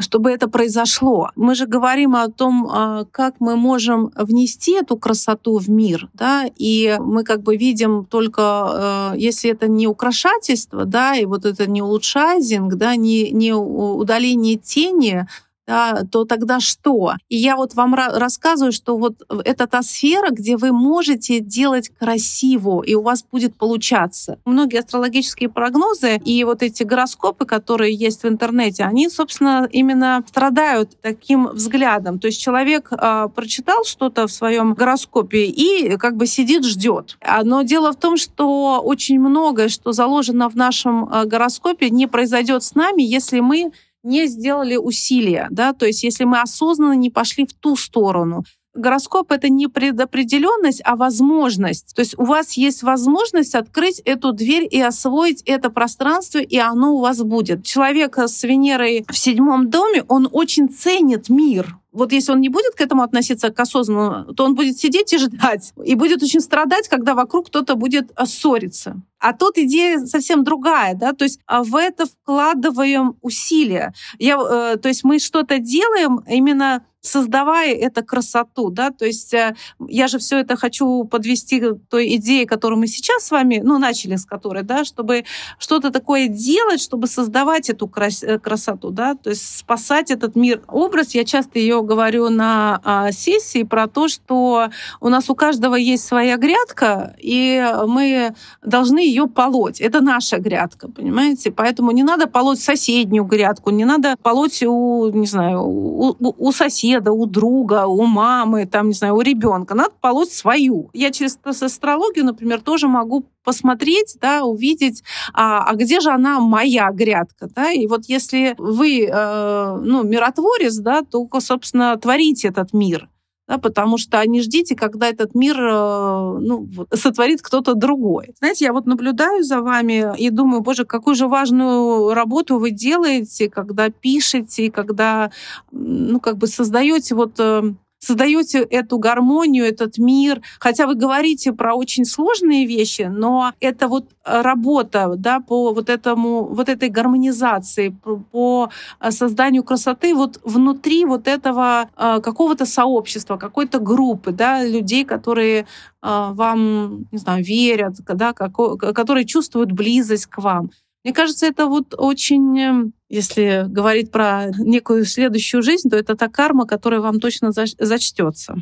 чтобы 0.00 0.30
это 0.30 0.48
произошло. 0.48 1.30
Мы 1.34 1.56
же 1.56 1.66
говорим 1.66 2.14
о 2.14 2.28
том, 2.28 2.68
а, 2.70 3.04
как 3.10 3.34
мы 3.40 3.56
можем 3.56 4.12
внести 4.14 4.74
эту 4.74 4.96
красоту 4.96 5.58
в 5.58 5.68
мир, 5.68 6.08
да, 6.14 6.44
и 6.56 6.96
мы 7.00 7.24
как 7.24 7.42
бы 7.42 7.56
видим 7.56 8.04
только, 8.04 9.12
э, 9.14 9.18
если 9.18 9.50
это 9.50 9.66
не 9.66 9.88
украшательство, 9.88 10.84
да, 10.84 11.16
и 11.16 11.24
вот 11.24 11.44
это 11.44 11.68
не 11.68 11.82
улучшайзинг, 11.82 12.74
да, 12.76 12.94
не, 12.94 13.32
не 13.32 13.52
удаление 13.52 14.56
тени, 14.56 15.26
да, 15.68 16.02
то 16.10 16.24
тогда 16.24 16.60
что? 16.60 17.12
И 17.28 17.36
я 17.36 17.54
вот 17.54 17.74
вам 17.74 17.94
рассказываю, 17.94 18.72
что 18.72 18.96
вот 18.96 19.22
это 19.44 19.66
та 19.66 19.82
сфера, 19.82 20.30
где 20.30 20.56
вы 20.56 20.72
можете 20.72 21.40
делать 21.40 21.90
красиво, 21.90 22.82
и 22.82 22.94
у 22.94 23.02
вас 23.02 23.22
будет 23.30 23.54
получаться. 23.54 24.38
Многие 24.46 24.78
астрологические 24.78 25.50
прогнозы 25.50 26.16
и 26.24 26.42
вот 26.44 26.62
эти 26.62 26.84
гороскопы, 26.84 27.44
которые 27.44 27.94
есть 27.94 28.22
в 28.22 28.28
интернете, 28.28 28.84
они, 28.84 29.10
собственно, 29.10 29.68
именно 29.70 30.24
страдают 30.26 30.92
таким 31.02 31.48
взглядом. 31.48 32.18
То 32.18 32.28
есть 32.28 32.40
человек 32.40 32.88
э, 32.90 33.28
прочитал 33.34 33.84
что-то 33.84 34.26
в 34.26 34.32
своем 34.32 34.72
гороскопе 34.72 35.44
и 35.44 35.98
как 35.98 36.16
бы 36.16 36.26
сидит, 36.26 36.64
ждет. 36.64 37.18
Но 37.44 37.60
дело 37.60 37.92
в 37.92 37.96
том, 37.96 38.16
что 38.16 38.80
очень 38.82 39.20
многое, 39.20 39.68
что 39.68 39.92
заложено 39.92 40.48
в 40.48 40.56
нашем 40.56 41.04
э, 41.04 41.26
гороскопе, 41.26 41.90
не 41.90 42.06
произойдет 42.06 42.62
с 42.62 42.74
нами, 42.74 43.02
если 43.02 43.40
мы 43.40 43.70
не 44.08 44.26
сделали 44.26 44.76
усилия, 44.76 45.46
да, 45.50 45.72
то 45.72 45.86
есть 45.86 46.02
если 46.02 46.24
мы 46.24 46.40
осознанно 46.40 46.94
не 46.94 47.10
пошли 47.10 47.46
в 47.46 47.52
ту 47.52 47.76
сторону, 47.76 48.44
гороскоп 48.74 49.32
это 49.32 49.48
не 49.48 49.68
предопределенность, 49.68 50.80
а 50.84 50.96
возможность. 50.96 51.94
То 51.94 52.00
есть 52.00 52.18
у 52.18 52.24
вас 52.24 52.52
есть 52.52 52.82
возможность 52.82 53.54
открыть 53.54 54.00
эту 54.00 54.32
дверь 54.32 54.66
и 54.70 54.80
освоить 54.80 55.42
это 55.42 55.70
пространство, 55.70 56.38
и 56.38 56.56
оно 56.56 56.94
у 56.94 57.00
вас 57.00 57.22
будет. 57.22 57.64
Человек 57.64 58.18
с 58.18 58.42
Венерой 58.44 59.04
в 59.08 59.16
седьмом 59.16 59.68
доме, 59.68 60.04
он 60.08 60.28
очень 60.30 60.68
ценит 60.68 61.28
мир 61.28 61.77
вот 61.92 62.12
если 62.12 62.32
он 62.32 62.40
не 62.40 62.48
будет 62.48 62.74
к 62.74 62.80
этому 62.80 63.02
относиться 63.02 63.50
к 63.50 63.58
осознанно, 63.60 64.32
то 64.34 64.44
он 64.44 64.54
будет 64.54 64.78
сидеть 64.78 65.12
и 65.12 65.18
ждать. 65.18 65.72
И 65.84 65.94
будет 65.94 66.22
очень 66.22 66.40
страдать, 66.40 66.88
когда 66.88 67.14
вокруг 67.14 67.48
кто-то 67.48 67.76
будет 67.76 68.10
э, 68.16 68.26
ссориться. 68.26 69.00
А 69.18 69.32
тут 69.32 69.58
идея 69.58 69.98
совсем 70.06 70.44
другая, 70.44 70.94
да, 70.94 71.12
то 71.12 71.24
есть 71.24 71.40
а 71.46 71.64
в 71.64 71.74
это 71.74 72.06
вкладываем 72.06 73.16
усилия. 73.22 73.92
Я, 74.18 74.36
э, 74.36 74.76
то 74.76 74.88
есть 74.88 75.02
мы 75.02 75.18
что-то 75.18 75.58
делаем 75.58 76.20
именно 76.28 76.84
создавая 77.00 77.74
эту 77.74 78.04
красоту, 78.04 78.70
да, 78.70 78.90
то 78.90 79.04
есть 79.04 79.32
э, 79.34 79.54
я 79.86 80.08
же 80.08 80.18
все 80.18 80.38
это 80.40 80.56
хочу 80.56 81.04
подвести 81.04 81.60
к 81.60 81.78
той 81.88 82.16
идее, 82.16 82.46
которую 82.46 82.80
мы 82.80 82.86
сейчас 82.86 83.24
с 83.24 83.30
вами, 83.30 83.60
ну, 83.62 83.78
начали 83.78 84.16
с 84.16 84.24
которой, 84.24 84.62
да, 84.62 84.84
чтобы 84.84 85.24
что-то 85.58 85.90
такое 85.90 86.28
делать, 86.28 86.80
чтобы 86.80 87.06
создавать 87.06 87.70
эту 87.70 87.88
крас 87.88 88.24
красоту, 88.42 88.90
да, 88.90 89.14
то 89.14 89.30
есть 89.30 89.58
спасать 89.58 90.10
этот 90.10 90.36
мир. 90.36 90.62
Образ, 90.68 91.14
я 91.14 91.24
часто 91.24 91.58
ее 91.58 91.82
говорю 91.82 92.28
на 92.30 92.80
а, 92.84 93.12
сессии 93.12 93.62
про 93.62 93.86
то, 93.86 94.08
что 94.08 94.70
у 95.00 95.08
нас 95.08 95.30
у 95.30 95.34
каждого 95.34 95.76
есть 95.76 96.04
своя 96.04 96.36
грядка, 96.36 97.14
и 97.18 97.64
мы 97.86 98.34
должны 98.62 98.98
ее 98.98 99.26
полоть. 99.26 99.80
Это 99.80 100.00
наша 100.00 100.38
грядка, 100.38 100.88
понимаете? 100.88 101.50
Поэтому 101.50 101.90
не 101.92 102.02
надо 102.02 102.26
полоть 102.26 102.60
соседнюю 102.60 103.24
грядку, 103.24 103.70
не 103.70 103.84
надо 103.84 104.16
полоть 104.22 104.62
у, 104.62 105.10
не 105.10 105.26
знаю, 105.26 105.62
у, 105.62 106.16
у 106.18 106.52
соседа, 106.52 106.88
у 107.06 107.26
друга, 107.26 107.86
у 107.86 108.04
мамы, 108.04 108.66
там, 108.66 108.88
не 108.88 108.94
знаю, 108.94 109.16
у 109.16 109.20
ребенка. 109.20 109.74
Надо 109.74 109.92
полоть 110.00 110.32
свою. 110.32 110.90
Я 110.92 111.10
через 111.10 111.38
астрологию, 111.44 112.24
например, 112.24 112.60
тоже 112.60 112.88
могу 112.88 113.24
посмотреть, 113.44 114.18
да, 114.20 114.44
увидеть, 114.44 115.02
а, 115.32 115.64
а 115.64 115.74
где 115.74 116.00
же 116.00 116.10
она 116.10 116.38
моя 116.38 116.90
грядка, 116.92 117.48
да, 117.54 117.72
и 117.72 117.86
вот 117.86 118.04
если 118.04 118.54
вы, 118.58 119.08
э, 119.10 119.78
ну, 119.82 120.02
миротворец, 120.02 120.76
да, 120.76 121.02
то, 121.02 121.26
собственно, 121.40 121.96
творите 121.96 122.48
этот 122.48 122.74
мир, 122.74 123.08
да, 123.48 123.58
потому 123.58 123.96
что 123.96 124.24
не 124.26 124.42
ждите, 124.42 124.76
когда 124.76 125.08
этот 125.08 125.34
мир 125.34 125.56
э, 125.58 126.38
ну, 126.40 126.68
сотворит 126.92 127.40
кто-то 127.42 127.74
другой. 127.74 128.34
Знаете, 128.38 128.66
я 128.66 128.72
вот 128.72 128.86
наблюдаю 128.86 129.42
за 129.42 129.62
вами 129.62 130.14
и 130.18 130.30
думаю, 130.30 130.60
боже, 130.60 130.84
какую 130.84 131.16
же 131.16 131.26
важную 131.26 132.12
работу 132.12 132.58
вы 132.58 132.70
делаете, 132.70 133.48
когда 133.48 133.88
пишете, 133.88 134.70
когда, 134.70 135.30
ну, 135.72 136.20
как 136.20 136.36
бы 136.36 136.46
создаете 136.46 137.14
вот 137.14 137.40
э, 137.40 137.62
создаете 137.98 138.60
эту 138.60 138.98
гармонию, 138.98 139.64
этот 139.64 139.98
мир. 139.98 140.40
Хотя 140.60 140.86
вы 140.86 140.94
говорите 140.94 141.52
про 141.52 141.74
очень 141.74 142.04
сложные 142.04 142.66
вещи, 142.66 143.02
но 143.10 143.52
это 143.60 143.88
вот 143.88 144.06
работа 144.24 145.14
да, 145.16 145.40
по 145.40 145.72
вот, 145.72 145.88
этому, 145.88 146.44
вот 146.44 146.68
этой 146.68 146.88
гармонизации, 146.88 147.96
по 148.30 148.70
созданию 149.10 149.64
красоты 149.64 150.14
вот 150.14 150.40
внутри 150.44 151.04
вот 151.04 151.26
этого 151.26 151.88
э, 151.96 152.20
какого-то 152.20 152.66
сообщества, 152.66 153.36
какой-то 153.36 153.78
группы 153.78 154.32
да, 154.32 154.64
людей, 154.64 155.04
которые 155.04 155.60
э, 155.60 155.64
вам, 156.02 157.06
не 157.10 157.18
знаю, 157.18 157.44
верят, 157.44 157.94
да, 158.06 158.32
которые 158.32 159.24
чувствуют 159.24 159.72
близость 159.72 160.26
к 160.26 160.38
вам. 160.38 160.70
Мне 161.08 161.14
кажется, 161.14 161.46
это 161.46 161.68
вот 161.68 161.94
очень, 161.96 162.60
эм, 162.60 162.92
если 163.08 163.64
говорить 163.66 164.10
про 164.10 164.50
некую 164.58 165.06
следующую 165.06 165.62
жизнь, 165.62 165.88
то 165.88 165.96
это 165.96 166.14
та 166.16 166.28
карма, 166.28 166.66
которая 166.66 167.00
вам 167.00 167.18
точно 167.18 167.50
зачтется. 167.50 168.56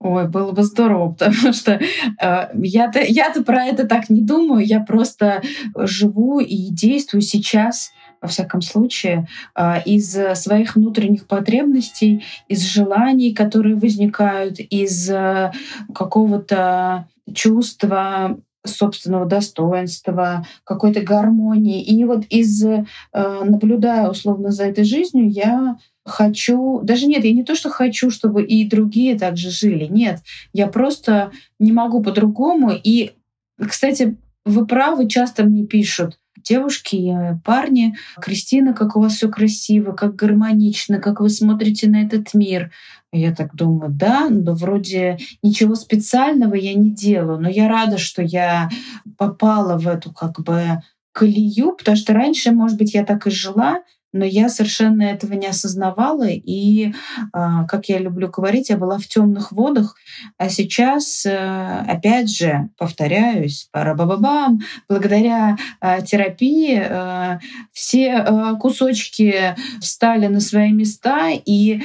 Ой, 0.00 0.26
было 0.26 0.50
бы 0.50 0.64
здорово, 0.64 1.12
потому 1.12 1.52
что 1.52 1.74
э, 1.74 2.48
я-то, 2.52 2.98
я-то 3.00 3.44
про 3.44 3.64
это 3.66 3.86
так 3.86 4.10
не 4.10 4.22
думаю, 4.22 4.66
я 4.66 4.80
просто 4.80 5.40
живу 5.76 6.40
и 6.40 6.68
действую 6.72 7.20
сейчас, 7.20 7.92
во 8.20 8.26
всяком 8.26 8.60
случае, 8.60 9.28
э, 9.54 9.80
из 9.84 10.18
своих 10.34 10.74
внутренних 10.74 11.28
потребностей, 11.28 12.24
из 12.48 12.62
желаний, 12.64 13.32
которые 13.32 13.76
возникают, 13.76 14.58
из 14.58 15.08
э, 15.08 15.52
какого-то 15.94 17.06
чувства 17.32 18.40
собственного 18.68 19.26
достоинства, 19.26 20.46
какой-то 20.64 21.00
гармонии. 21.00 21.82
И 21.82 22.04
вот 22.04 22.24
из 22.30 22.64
э, 22.64 22.84
наблюдая 23.12 24.08
условно 24.08 24.50
за 24.50 24.64
этой 24.64 24.84
жизнью, 24.84 25.30
я 25.30 25.76
хочу, 26.04 26.80
даже 26.82 27.06
нет, 27.06 27.24
я 27.24 27.32
не 27.32 27.44
то, 27.44 27.54
что 27.54 27.70
хочу, 27.70 28.10
чтобы 28.10 28.42
и 28.42 28.68
другие 28.68 29.18
также 29.18 29.50
жили, 29.50 29.86
нет, 29.86 30.20
я 30.52 30.66
просто 30.66 31.32
не 31.58 31.72
могу 31.72 32.02
по-другому. 32.02 32.72
И, 32.72 33.12
кстати, 33.58 34.16
вы 34.44 34.66
правы, 34.66 35.08
часто 35.08 35.44
мне 35.44 35.66
пишут, 35.66 36.18
девушки, 36.48 37.38
парни, 37.44 37.96
Кристина, 38.20 38.72
как 38.72 38.96
у 38.96 39.00
вас 39.00 39.14
все 39.14 39.28
красиво, 39.28 39.92
как 39.92 40.16
гармонично, 40.16 40.98
как 40.98 41.20
вы 41.20 41.30
смотрите 41.30 41.88
на 41.88 42.02
этот 42.02 42.34
мир. 42.34 42.70
Я 43.12 43.34
так 43.34 43.54
думаю, 43.54 43.90
да, 43.90 44.28
но 44.28 44.54
вроде 44.54 45.18
ничего 45.42 45.74
специального 45.74 46.54
я 46.54 46.74
не 46.74 46.90
делаю, 46.90 47.40
но 47.40 47.48
я 47.48 47.68
рада, 47.68 47.98
что 47.98 48.22
я 48.22 48.68
попала 49.16 49.78
в 49.78 49.88
эту 49.88 50.12
как 50.12 50.40
бы 50.40 50.82
колею, 51.12 51.72
потому 51.72 51.96
что 51.96 52.12
раньше, 52.12 52.52
может 52.52 52.78
быть, 52.78 52.94
я 52.94 53.04
так 53.04 53.26
и 53.26 53.30
жила, 53.30 53.82
но 54.12 54.24
я 54.24 54.48
совершенно 54.48 55.02
этого 55.02 55.34
не 55.34 55.46
осознавала. 55.46 56.28
И, 56.28 56.92
а, 57.32 57.64
как 57.64 57.88
я 57.88 57.98
люблю 57.98 58.28
говорить, 58.28 58.70
я 58.70 58.76
была 58.76 58.98
в 58.98 59.06
темных 59.06 59.52
водах. 59.52 59.96
А 60.36 60.48
сейчас, 60.48 61.26
э, 61.26 61.84
опять 61.86 62.30
же, 62.30 62.70
повторяюсь, 62.78 63.68
парабабабам, 63.72 64.60
благодаря 64.88 65.56
а, 65.80 66.00
терапии 66.00 66.80
э, 66.80 67.38
все 67.72 68.24
э, 68.26 68.56
кусочки 68.58 69.56
встали 69.80 70.26
на 70.26 70.40
свои 70.40 70.72
места, 70.72 71.30
и 71.30 71.82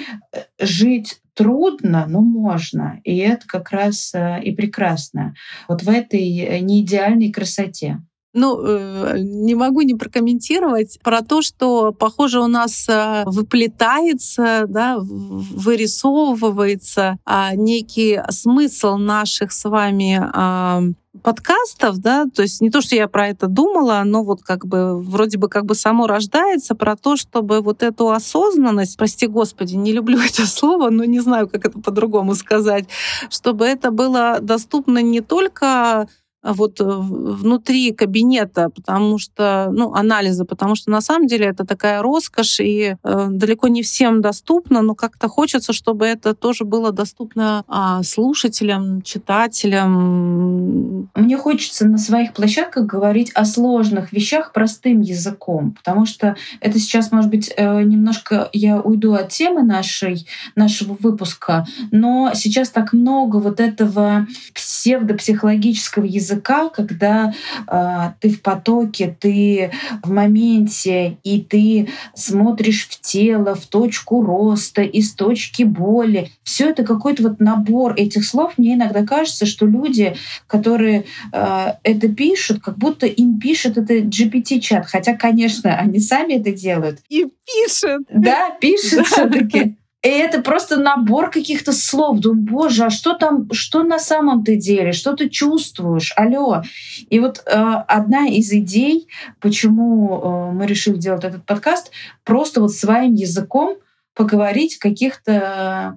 жить 0.60 1.20
трудно, 1.34 2.06
но 2.08 2.22
можно. 2.22 3.02
И 3.04 3.18
это 3.18 3.46
как 3.48 3.72
раз 3.72 4.14
и 4.16 4.52
прекрасно. 4.52 5.34
Вот 5.68 5.82
в 5.84 5.90
этой 5.90 6.62
неидеальной 6.62 7.32
красоте. 7.32 8.00
Ну, 8.34 8.60
э, 8.66 9.18
не 9.20 9.54
могу 9.54 9.82
не 9.82 9.94
прокомментировать 9.94 10.98
про 11.04 11.22
то, 11.22 11.44
что, 11.44 11.92
похоже, 11.92 12.42
у 12.42 12.48
нас 12.48 12.90
э, 12.90 13.24
выплетается, 13.28 14.66
да, 14.68 14.98
вырисовывается 15.00 17.20
а, 17.26 17.56
некий 17.56 18.20
смысл 18.30 18.98
наших 18.98 19.52
с 19.52 19.70
вами 19.70 20.20
а, 20.34 20.82
подкастов, 21.22 22.00
да, 22.00 22.26
то 22.26 22.42
есть 22.42 22.60
не 22.60 22.72
то, 22.72 22.82
что 22.82 22.96
я 22.96 23.08
про 23.08 23.28
это 23.28 23.48
думала, 23.48 24.02
но 24.04 24.24
вот 24.24 24.42
как 24.42 24.66
бы 24.66 25.00
вроде 25.00 25.38
бы 25.38 25.48
как 25.48 25.66
бы 25.66 25.76
само 25.76 26.08
рождается 26.08 26.74
про 26.74 26.96
то, 26.96 27.16
чтобы 27.16 27.62
вот 27.62 27.84
эту 27.84 28.10
осознанность, 28.10 28.98
прости 28.98 29.28
господи, 29.28 29.76
не 29.76 29.94
люблю 29.94 30.18
это 30.20 30.48
слово, 30.48 30.90
но 30.90 31.04
не 31.04 31.20
знаю, 31.20 31.48
как 31.48 31.66
это 31.66 31.80
по-другому 31.80 32.34
сказать, 32.34 32.86
чтобы 33.30 33.66
это 33.66 33.92
было 33.92 34.40
доступно 34.42 35.04
не 35.04 35.22
только 35.22 36.08
вот 36.44 36.82
э, 36.82 36.84
внутри 36.84 37.94
кабинета, 37.94 38.70
потому 38.70 39.18
что, 39.18 39.70
ну, 39.72 39.94
анализа, 39.94 40.46
потому 40.46 40.76
что 40.76 40.92
на 40.92 41.02
самом 41.02 41.28
деле 41.28 41.48
это 41.48 41.66
такая 41.66 42.02
роскошь 42.02 42.60
и 42.60 42.96
э, 43.02 43.28
далеко 43.30 43.70
не 43.70 43.82
всем 43.82 44.22
доступно, 44.22 44.82
но 44.82 44.96
как-то 44.96 45.30
хочется, 45.30 45.74
чтобы 45.74 46.06
это 46.06 46.34
тоже 46.34 46.66
было 46.66 46.92
доступно 46.92 47.64
а, 47.68 48.04
слушателям, 48.04 49.02
читателям. 49.02 51.10
Мне 51.16 51.38
хочется 51.38 51.88
на 51.88 51.98
своих 51.98 52.34
площадках 52.34 52.86
говорить 52.86 53.32
о 53.34 53.46
сложных 53.46 54.12
вещах 54.12 54.52
простым 54.52 55.02
языком, 55.02 55.72
потому 55.72 56.06
что 56.06 56.36
это 56.60 56.80
сейчас, 56.80 57.12
может 57.12 57.30
быть, 57.30 57.52
э, 57.56 57.84
немножко 57.84 58.50
я 58.54 58.82
уйду 58.82 59.14
от 59.14 59.30
темы 59.30 59.64
нашей, 59.64 60.28
нашего 60.56 60.98
выпуска, 61.00 61.66
но 61.92 62.32
сейчас 62.34 62.70
так 62.70 62.94
много 62.94 63.38
вот 63.38 63.60
этого 63.60 64.28
псевдопсихологического 64.54 66.06
языка, 66.06 66.33
языка, 66.34 66.70
когда 66.70 67.34
э, 67.68 68.12
ты 68.20 68.30
в 68.30 68.42
потоке, 68.42 69.16
ты 69.20 69.72
в 70.04 70.12
моменте, 70.12 71.18
и 71.24 71.42
ты 71.42 71.90
смотришь 72.16 72.88
в 72.90 73.00
тело, 73.02 73.56
в 73.56 73.66
точку 73.68 74.22
роста, 74.24 74.82
из 74.82 75.14
точки 75.14 75.64
боли. 75.64 76.32
Все 76.44 76.70
это 76.70 76.84
какой-то 76.84 77.24
вот 77.24 77.40
набор 77.40 77.94
этих 77.96 78.26
слов. 78.26 78.54
Мне 78.58 78.76
иногда 78.76 79.06
кажется, 79.06 79.46
что 79.46 79.66
люди, 79.66 80.16
которые 80.48 81.06
э, 81.32 81.66
это 81.84 82.08
пишут, 82.10 82.62
как 82.62 82.78
будто 82.78 83.06
им 83.06 83.40
пишет 83.40 83.78
это 83.78 84.00
GPT-чат. 84.00 84.86
Хотя, 84.86 85.16
конечно, 85.16 85.76
они 85.76 86.00
сами 86.00 86.34
это 86.34 86.52
делают. 86.52 87.00
И 87.10 87.26
пишет. 87.46 88.02
Да, 88.10 88.52
пишет 88.60 89.06
все-таки. 89.08 89.76
И 90.04 90.10
это 90.10 90.42
просто 90.42 90.78
набор 90.78 91.32
каких-то 91.32 91.72
слов. 91.72 92.20
Думаю, 92.20 92.42
боже, 92.42 92.86
а 92.86 92.90
что 92.90 93.14
там, 93.14 93.48
что 93.54 93.84
на 93.84 94.00
самом-то 94.00 94.58
деле, 94.58 94.92
что 94.92 95.14
ты 95.14 95.30
чувствуешь? 95.30 96.12
Алло. 96.18 96.62
И 97.10 97.20
вот 97.22 97.42
э, 97.46 97.52
одна 97.88 98.28
из 98.28 98.52
идей, 98.52 99.08
почему 99.40 100.20
э, 100.20 100.52
мы 100.52 100.68
решили 100.68 100.98
делать 100.98 101.24
этот 101.24 101.46
подкаст, 101.46 101.92
просто 102.26 102.60
вот 102.60 102.74
своим 102.74 103.14
языком 103.14 103.78
поговорить 104.14 104.76
о 104.76 104.82
каких-то 104.82 105.96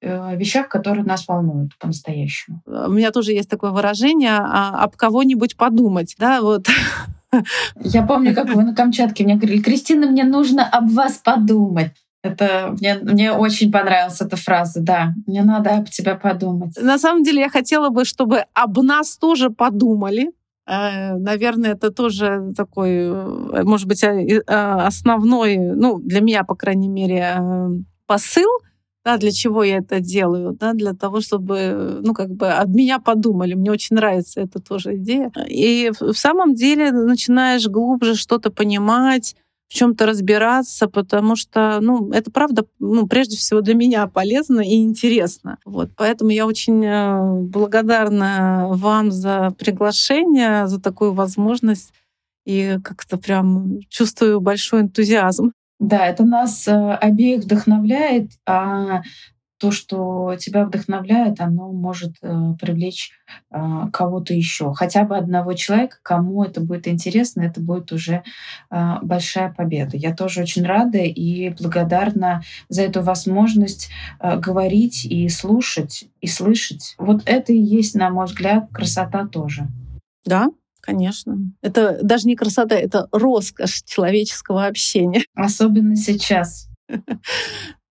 э, 0.00 0.36
вещах, 0.36 0.68
которые 0.68 1.04
нас 1.04 1.26
волнуют 1.26 1.76
по-настоящему. 1.78 2.62
У 2.64 2.92
меня 2.92 3.10
тоже 3.10 3.32
есть 3.32 3.50
такое 3.50 3.72
выражение 3.72 4.38
а, 4.38 4.84
об 4.84 4.94
кого-нибудь 4.94 5.56
подумать, 5.56 6.14
да, 6.16 6.42
вот. 6.42 6.68
Я 7.80 8.02
помню, 8.02 8.34
как 8.36 8.54
вы 8.54 8.62
на 8.62 8.74
Камчатке 8.74 9.24
мне 9.24 9.34
говорили, 9.34 9.62
Кристина, 9.62 10.06
мне 10.06 10.22
нужно 10.22 10.64
об 10.64 10.90
вас 10.90 11.14
подумать. 11.14 11.92
Это 12.22 12.74
мне, 12.78 12.94
мне 13.02 13.32
очень 13.32 13.72
понравилась 13.72 14.20
эта 14.20 14.36
фраза, 14.36 14.80
да. 14.80 15.12
Мне 15.26 15.42
надо 15.42 15.70
об 15.70 15.88
тебя 15.88 16.14
подумать. 16.14 16.76
На 16.80 16.98
самом 16.98 17.24
деле 17.24 17.40
я 17.40 17.48
хотела 17.48 17.88
бы, 17.90 18.04
чтобы 18.04 18.44
об 18.54 18.78
нас 18.78 19.16
тоже 19.16 19.50
подумали. 19.50 20.30
Э, 20.66 21.16
наверное, 21.16 21.72
это 21.72 21.90
тоже 21.90 22.52
такой, 22.56 22.90
э, 22.90 23.62
может 23.64 23.88
быть, 23.88 24.04
э, 24.04 24.40
основной, 24.46 25.56
ну, 25.56 25.98
для 25.98 26.20
меня, 26.20 26.44
по 26.44 26.54
крайней 26.54 26.88
мере, 26.88 27.40
посыл, 28.06 28.48
да, 29.04 29.16
для 29.16 29.32
чего 29.32 29.64
я 29.64 29.78
это 29.78 29.98
делаю, 29.98 30.52
да, 30.52 30.74
для 30.74 30.92
того, 30.92 31.20
чтобы, 31.20 32.00
ну, 32.04 32.14
как 32.14 32.30
бы 32.30 32.50
об 32.50 32.72
меня 32.72 33.00
подумали. 33.00 33.54
Мне 33.54 33.72
очень 33.72 33.96
нравится 33.96 34.40
эта 34.40 34.60
тоже 34.60 34.96
идея. 34.96 35.32
И 35.48 35.90
в 35.98 36.14
самом 36.14 36.54
деле 36.54 36.92
начинаешь 36.92 37.66
глубже 37.66 38.14
что-то 38.14 38.52
понимать, 38.52 39.34
в 39.72 39.74
чем-то 39.74 40.04
разбираться, 40.04 40.86
потому 40.86 41.34
что, 41.34 41.78
ну, 41.80 42.12
это 42.12 42.30
правда, 42.30 42.66
ну, 42.78 43.06
прежде 43.06 43.38
всего 43.38 43.62
для 43.62 43.74
меня 43.74 44.06
полезно 44.06 44.60
и 44.60 44.82
интересно. 44.82 45.56
Вот, 45.64 45.92
поэтому 45.96 46.30
я 46.30 46.46
очень 46.46 46.84
э, 46.84 47.40
благодарна 47.40 48.66
вам 48.68 49.10
за 49.10 49.54
приглашение, 49.58 50.66
за 50.66 50.78
такую 50.78 51.14
возможность 51.14 51.94
и 52.44 52.76
как-то 52.84 53.16
прям 53.16 53.80
чувствую 53.88 54.42
большой 54.42 54.82
энтузиазм. 54.82 55.52
Да, 55.80 56.06
это 56.06 56.24
нас 56.24 56.68
э, 56.68 56.72
обеих 56.72 57.44
вдохновляет, 57.44 58.30
а 58.46 59.00
то, 59.62 59.70
что 59.70 60.34
тебя 60.40 60.64
вдохновляет, 60.64 61.40
оно 61.40 61.70
может 61.70 62.16
э, 62.20 62.54
привлечь 62.60 63.12
э, 63.52 63.56
кого-то 63.92 64.34
еще, 64.34 64.74
хотя 64.74 65.04
бы 65.04 65.16
одного 65.16 65.52
человека, 65.52 65.98
кому 66.02 66.42
это 66.42 66.60
будет 66.60 66.88
интересно, 66.88 67.42
это 67.42 67.60
будет 67.60 67.92
уже 67.92 68.24
э, 68.72 68.94
большая 69.02 69.54
победа. 69.56 69.96
Я 69.96 70.16
тоже 70.16 70.42
очень 70.42 70.64
рада 70.64 70.98
и 70.98 71.50
благодарна 71.50 72.42
за 72.68 72.82
эту 72.82 73.02
возможность 73.02 73.88
э, 74.18 74.36
говорить 74.36 75.04
и 75.04 75.28
слушать 75.28 76.06
и 76.20 76.26
слышать. 76.26 76.96
Вот 76.98 77.22
это 77.24 77.52
и 77.52 77.58
есть, 77.58 77.94
на 77.94 78.10
мой 78.10 78.26
взгляд, 78.26 78.68
красота 78.72 79.28
тоже. 79.28 79.68
Да, 80.24 80.48
Конечно. 80.80 81.38
Это 81.60 82.00
даже 82.02 82.26
не 82.26 82.34
красота, 82.34 82.74
это 82.74 83.06
роскошь 83.12 83.84
человеческого 83.84 84.66
общения. 84.66 85.22
Особенно 85.36 85.94
сейчас. 85.94 86.68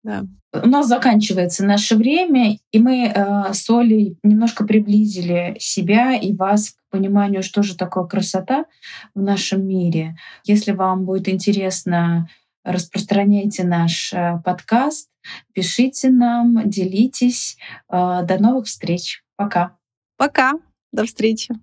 Да. 0.03 0.23
У 0.53 0.67
нас 0.67 0.87
заканчивается 0.87 1.65
наше 1.65 1.95
время, 1.95 2.57
и 2.71 2.79
мы 2.79 3.05
э, 3.05 3.53
с 3.53 3.69
Олей 3.69 4.17
немножко 4.21 4.65
приблизили 4.65 5.55
себя 5.59 6.13
и 6.13 6.33
вас 6.33 6.71
к 6.71 6.75
пониманию, 6.89 7.41
что 7.41 7.63
же 7.63 7.77
такое 7.77 8.03
красота 8.03 8.65
в 9.15 9.21
нашем 9.21 9.65
мире. 9.65 10.17
Если 10.43 10.73
вам 10.73 11.05
будет 11.05 11.29
интересно, 11.29 12.27
распространяйте 12.65 13.63
наш 13.63 14.11
э, 14.13 14.41
подкаст, 14.43 15.09
пишите 15.53 16.09
нам, 16.09 16.69
делитесь. 16.69 17.57
Э, 17.89 18.23
до 18.23 18.37
новых 18.37 18.65
встреч. 18.65 19.23
Пока. 19.37 19.77
Пока. 20.17 20.51
До 20.91 21.05
встречи. 21.05 21.55